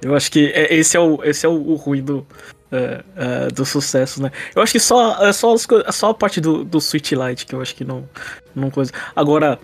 [0.03, 2.27] Eu acho que é- esse é o, esse é o, o ruim do,
[2.71, 4.31] é, do sucesso, né?
[4.55, 7.55] Eu acho que só, é só, as só a parte do, do Switch Lite que
[7.55, 8.09] eu acho que não,
[8.55, 8.93] não coisa.
[9.15, 9.59] Agora,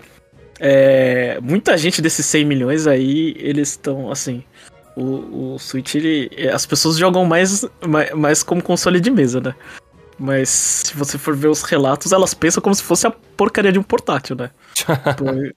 [0.59, 4.43] é, muita gente desses 100 milhões aí, eles estão, assim.
[4.95, 9.55] O, o Switch, ele, as pessoas jogam mais, mais, mais como console de mesa, né?
[10.19, 13.79] Mas se você for ver os relatos, elas pensam como se fosse a porcaria de
[13.79, 14.51] um portátil, né?
[15.17, 15.55] Por-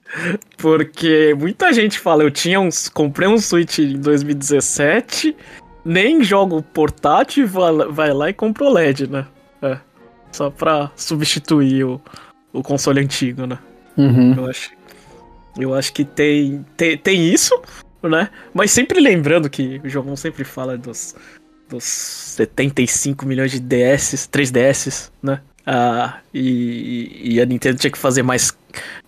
[0.57, 2.89] porque muita gente fala, eu tinha uns.
[2.89, 5.37] Comprei um Switch em 2017,
[5.87, 9.27] nem jogo portátil vai, lá- e compra o LED, né?
[9.63, 9.79] É.
[10.33, 12.01] Só pra substituir o,
[12.53, 13.59] o console antigo, né?
[13.97, 14.35] Uhum.
[14.37, 14.71] Eu acho.
[15.59, 17.59] Eu acho que tem, tem, tem isso,
[18.03, 18.29] né?
[18.53, 21.15] Mas sempre lembrando que o João sempre fala dos,
[21.69, 25.41] dos 75 milhões de DS, 3DS, né?
[25.65, 28.57] Ah, e, e a Nintendo tinha que fazer mais,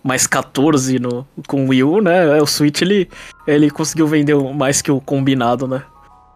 [0.03, 2.41] mais 14 no, com o Wii U, né?
[2.41, 3.07] O Switch ele,
[3.45, 5.83] ele conseguiu vender mais que o combinado, né?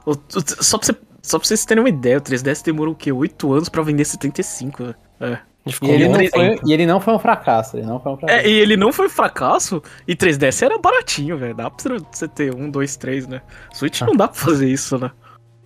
[0.06, 2.98] O- o- só, pra você, só pra vocês terem uma ideia, o 3DS demorou o
[2.98, 3.12] quê?
[3.12, 4.96] 8 anos pra vender 75, né?
[5.20, 5.38] É.
[5.66, 7.78] E ficou ele, não muito foi, e ele não foi um fracasso.
[7.78, 8.40] Ele não foi um fracasso.
[8.42, 11.56] É, e ele não foi fracasso, e 3DS era baratinho, velho.
[11.56, 13.42] Dá pra você ter um, dois, três, né?
[13.74, 15.10] Switch não dá pra fazer isso, né?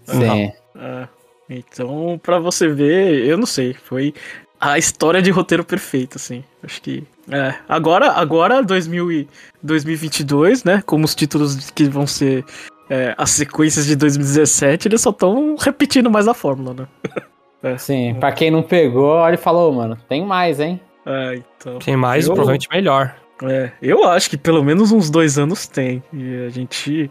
[0.05, 0.51] Sim.
[0.79, 1.07] É,
[1.49, 4.13] então, pra você ver, eu não sei, foi
[4.61, 6.43] a história de roteiro perfeito, assim.
[6.63, 7.03] Acho que.
[7.31, 9.27] É, agora, agora 2000 e
[9.63, 10.83] 2022, né?
[10.85, 12.45] Como os títulos que vão ser
[12.89, 17.77] é, as sequências de 2017, eles só estão repetindo mais a fórmula, né?
[17.77, 18.15] Sim.
[18.19, 20.79] Pra quem não pegou, olha e falou, mano, tem mais, hein?
[21.05, 21.79] É, então.
[21.79, 23.15] Tem mais Eu- provavelmente melhor.
[23.43, 26.01] É, eu acho que pelo menos uns dois anos tem.
[26.11, 27.09] E a gente,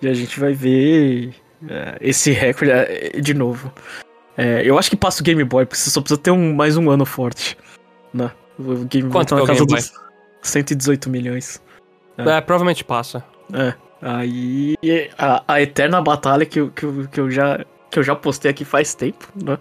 [0.00, 1.34] e a gente vai ver
[1.68, 3.72] é, esse recorde é, de novo.
[4.36, 6.76] É, eu acho que passa o Game Boy, porque você só precisa ter um, mais
[6.76, 7.56] um ano forte.
[8.12, 8.30] Né?
[8.58, 9.92] O Game Boy Quanto tá na que é o casa dos
[10.42, 11.60] 118 milhões.
[12.18, 12.22] É.
[12.36, 13.24] É, provavelmente passa.
[13.52, 13.74] É.
[14.06, 14.76] Aí
[15.16, 18.62] a, a eterna batalha que, eu- que, que, eu já, que eu já postei aqui
[18.64, 19.56] faz tempo, né?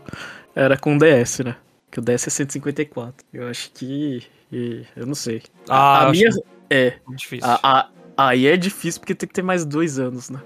[0.53, 1.55] Era com o DS, né?
[1.89, 3.25] Que o DS é 154.
[3.33, 4.21] Eu acho que.
[4.51, 5.41] eu não sei.
[5.69, 6.27] A- Ah, a minha.
[6.27, 6.95] acho É.
[7.15, 7.49] Difícil.
[7.49, 10.41] A, a- aí é difícil porque tem que ter mais dois anos, né?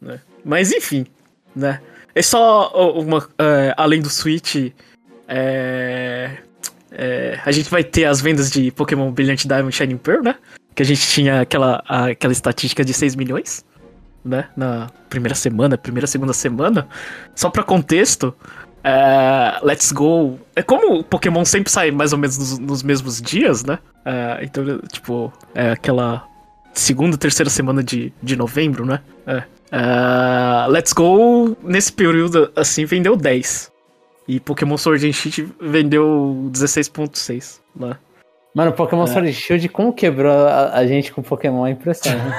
[0.00, 0.20] Né?
[0.44, 1.06] Mas enfim,
[1.54, 1.80] né?
[2.16, 2.68] É só
[2.98, 3.28] uma.
[3.38, 4.72] é, além do Switch,
[5.28, 6.36] é,
[6.90, 10.34] é, a gente vai ter as vendas de Pokémon Brilliant Diamond Shining Pearl, né?
[10.76, 13.64] Que a gente tinha aquela, aquela estatística de 6 milhões,
[14.24, 14.48] né?
[14.56, 16.86] Na primeira semana, primeira, segunda semana.
[17.34, 18.32] Só pra contexto,
[18.84, 20.38] é, Let's Go.
[20.54, 23.80] É como o Pokémon sempre sai mais ou menos nos, nos mesmos dias, né?
[24.04, 26.24] É, então, tipo, é aquela
[26.72, 29.00] segunda, terceira semana de, de novembro, né?
[29.26, 29.42] É.
[29.72, 33.72] É, Let's Go, nesse período, assim, vendeu 10.
[34.28, 37.98] E Pokémon Sword and Shield vendeu 16.6 lá.
[38.56, 39.06] Mano, Pokémon É.
[39.06, 42.34] Sword Shield, como quebrou a, a gente com Pokémon é impressionante.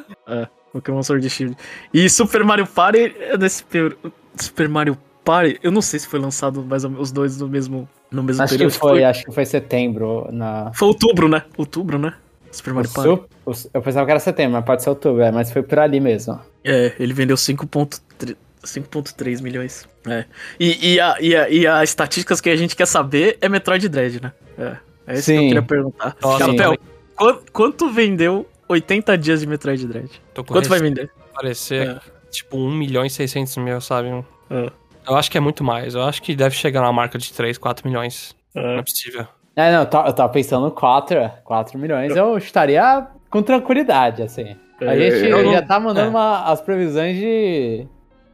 [0.72, 1.54] Pokémon Sword Shield.
[1.92, 4.10] E Super Mario Party, é nesse período...
[4.34, 7.46] Super Mario Party, eu não sei se foi lançado mais ou menos os dois no
[7.48, 8.72] mesmo, no mesmo acho que período.
[8.78, 10.26] foi, acho que foi setembro.
[10.32, 10.72] Na...
[10.72, 11.42] Foi outubro, né?
[11.58, 12.14] Outubro, né?
[12.50, 13.08] Super O Mario Party.
[13.44, 16.00] O- Eu pensava que era setembro, mas pode ser outubro, é, mas foi por ali
[16.00, 16.40] mesmo.
[16.64, 19.86] É, ele vendeu 5.3 5.3 milhões.
[20.06, 20.24] É.
[20.58, 23.86] E, e, a, e, a, e as estatísticas que a gente quer saber é Metroid
[23.88, 24.32] Dread, né?
[24.56, 24.76] É.
[25.06, 25.46] É isso que eu Sim.
[25.48, 26.16] queria perguntar.
[26.20, 26.78] Nossa, Chapéu,
[27.16, 30.10] quanto, quanto vendeu 80 dias de Metroid Dread?
[30.34, 31.06] Tô com Quanto vai vender?
[31.06, 32.00] de parecer
[32.30, 34.08] tipo 1 milhão e 600 mil, sabe?
[34.50, 34.70] É.
[35.08, 35.94] Eu acho que é muito mais.
[35.94, 38.34] Eu acho que deve chegar na marca de 3, 4 milhões.
[38.54, 38.78] Não É.
[38.78, 39.26] é possível.
[39.56, 44.56] É, não, eu tava, eu tava pensando 4, 4 milhões, eu estaria com tranquilidade, assim.
[44.80, 46.10] A É, gente eu não- já tá mandando é.
[46.10, 47.86] uma- as previsões de.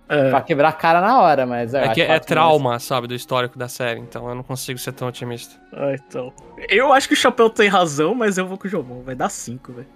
[0.08, 0.30] É.
[0.30, 1.74] pra quebrar a cara na hora, mas.
[1.74, 4.00] É que é 4 trauma, sabe, do histórico da série.
[4.00, 5.54] Então eu não consigo ser tão otimista.
[5.72, 6.32] Ah, então.
[6.68, 9.02] Eu acho que o Chapéu tem razão, mas eu vou com o Jomon.
[9.02, 9.86] Vai dar 5, velho.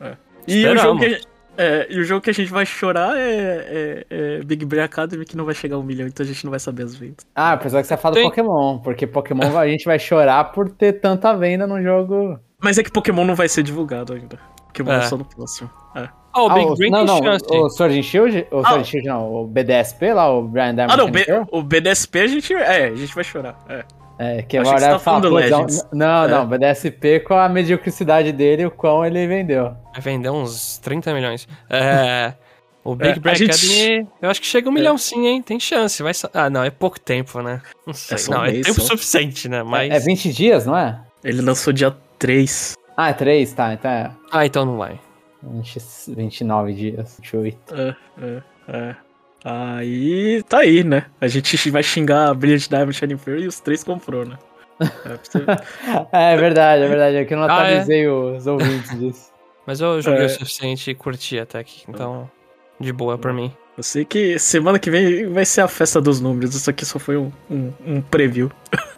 [0.00, 0.08] É.
[0.10, 0.16] É.
[0.46, 1.28] E, o jogo que a gente,
[1.58, 5.24] é, e o jogo que a gente vai chorar é, é- é Big Brain Academy,
[5.24, 7.26] que não vai chegar a um milhão, então a gente não vai saber as vendas.
[7.34, 10.70] Ah, apesar que você fala do Tem- Pokémon, porque Pokémon a gente vai chorar por
[10.70, 12.38] ter tanta venda no jogo.
[12.62, 14.38] Mas é que Pokémon não vai ser divulgado ainda.
[14.68, 15.02] Pokémon é, É.
[15.02, 15.68] só no próximo.
[15.96, 16.08] É.
[16.32, 17.44] Ah, o Ah, Big o- Brain não, tem não, chance.
[17.50, 18.46] o Sword and Shield?
[18.50, 18.62] O Ah.
[18.64, 21.06] Sword and Shield não, o BDSP lá, o Brian Diamond Ah, não,
[21.50, 22.54] o, B- BDSP a gente.
[22.54, 23.58] É, a gente vai chorar.
[23.68, 23.84] É.
[24.22, 25.86] É, que agora que você é tá um- Legends.
[25.92, 26.28] Não, É.
[26.28, 29.72] não, BDSP com a mediocridade dele, o quão ele vendeu.
[29.92, 31.48] Vai vender uns 30 milhões.
[31.68, 32.34] É.
[32.82, 35.42] O Big É, Brain gente- Academy, eu acho que chega um milhão sim, hein?
[35.42, 36.02] Tem chance.
[36.02, 37.60] Vai Ah, não, é pouco tempo, né?
[37.86, 38.16] Não sei.
[38.16, 38.86] só um não, é mês tempo só.
[38.86, 39.62] suficiente, né?
[39.62, 39.92] Mas.
[39.92, 40.98] É 20 dias, não é?
[41.22, 42.74] Ele lançou dia 3.
[42.96, 44.98] Ah, é 3, tá, então é Ah, então não vai.
[45.42, 45.78] 20
[46.14, 47.74] 29 dias, 28.
[47.74, 48.96] É, é, é.
[49.44, 51.06] Aí tá aí, né?
[51.20, 54.38] A gente vai xingar a Brilliant Diamond Shining Pearl e os três comprou, né?
[54.80, 55.44] É, você-
[56.12, 57.78] É verdade, é verdade, é que eu não Ah, é?
[57.78, 59.30] atualizei os ouvintes disso.
[59.66, 60.26] Mas eu joguei É.
[60.26, 61.84] o suficiente e curti até aqui.
[61.88, 62.30] Então,
[62.78, 63.52] de boa pra mim.
[63.76, 66.54] Eu sei que semana que vem vai ser a festa dos números.
[66.54, 68.50] Isso aqui só foi um, um, um preview.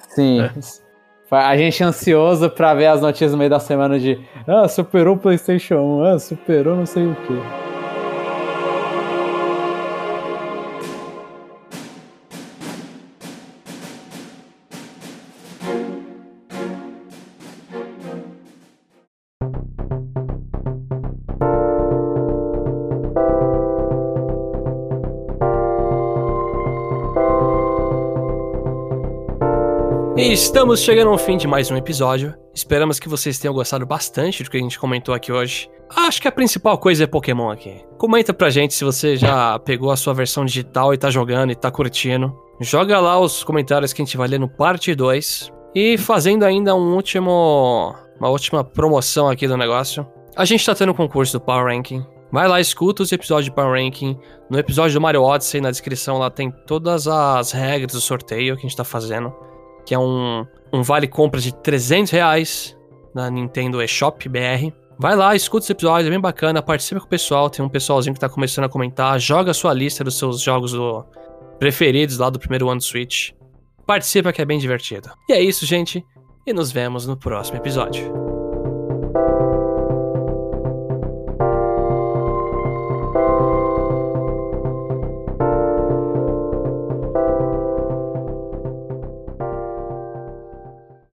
[0.08, 0.38] Sim.
[0.52, 0.62] Foi
[1.32, 5.18] A gente ansioso pra ver as notícias no meio da semana de Ah, superou o
[5.18, 7.61] Playstation 1, ah, superou não sei o que.
[30.42, 32.34] Estamos chegando ao fim de mais um episódio.
[32.52, 35.70] Esperamos que vocês tenham gostado bastante do que a gente comentou aqui hoje.
[35.88, 37.80] Acho que a principal coisa é Pokémon aqui.
[37.96, 41.54] Comenta pra gente se você já pegou a sua versão digital e tá jogando e
[41.54, 42.36] tá curtindo.
[42.60, 45.52] Joga lá os comentários que a gente vai ler no parte 2.
[45.76, 47.94] E fazendo ainda um último.
[48.18, 50.04] Uma última promoção aqui do negócio.
[50.34, 52.04] A gente tá tendo um concurso do Power Ranking.
[52.32, 54.18] Vai lá, escuta os episódios de Power Ranking.
[54.50, 58.66] No episódio do Mario Odyssey, na descrição lá tem todas as regras do sorteio que
[58.66, 59.32] a gente tá fazendo
[59.84, 62.76] que é um, um vale compra de 300 reais
[63.14, 64.72] na Nintendo eShop BR.
[64.98, 68.14] Vai lá, escuta esse episódio, é bem bacana, participa com o pessoal, tem um pessoalzinho
[68.14, 71.04] que tá começando a comentar, joga a sua lista dos seus jogos do-
[71.58, 73.30] preferidos lá do primeiro ano Switch.
[73.86, 75.10] Participa que é bem divertido.
[75.28, 76.04] E é isso, gente,
[76.46, 78.21] e nos vemos no próximo episódio.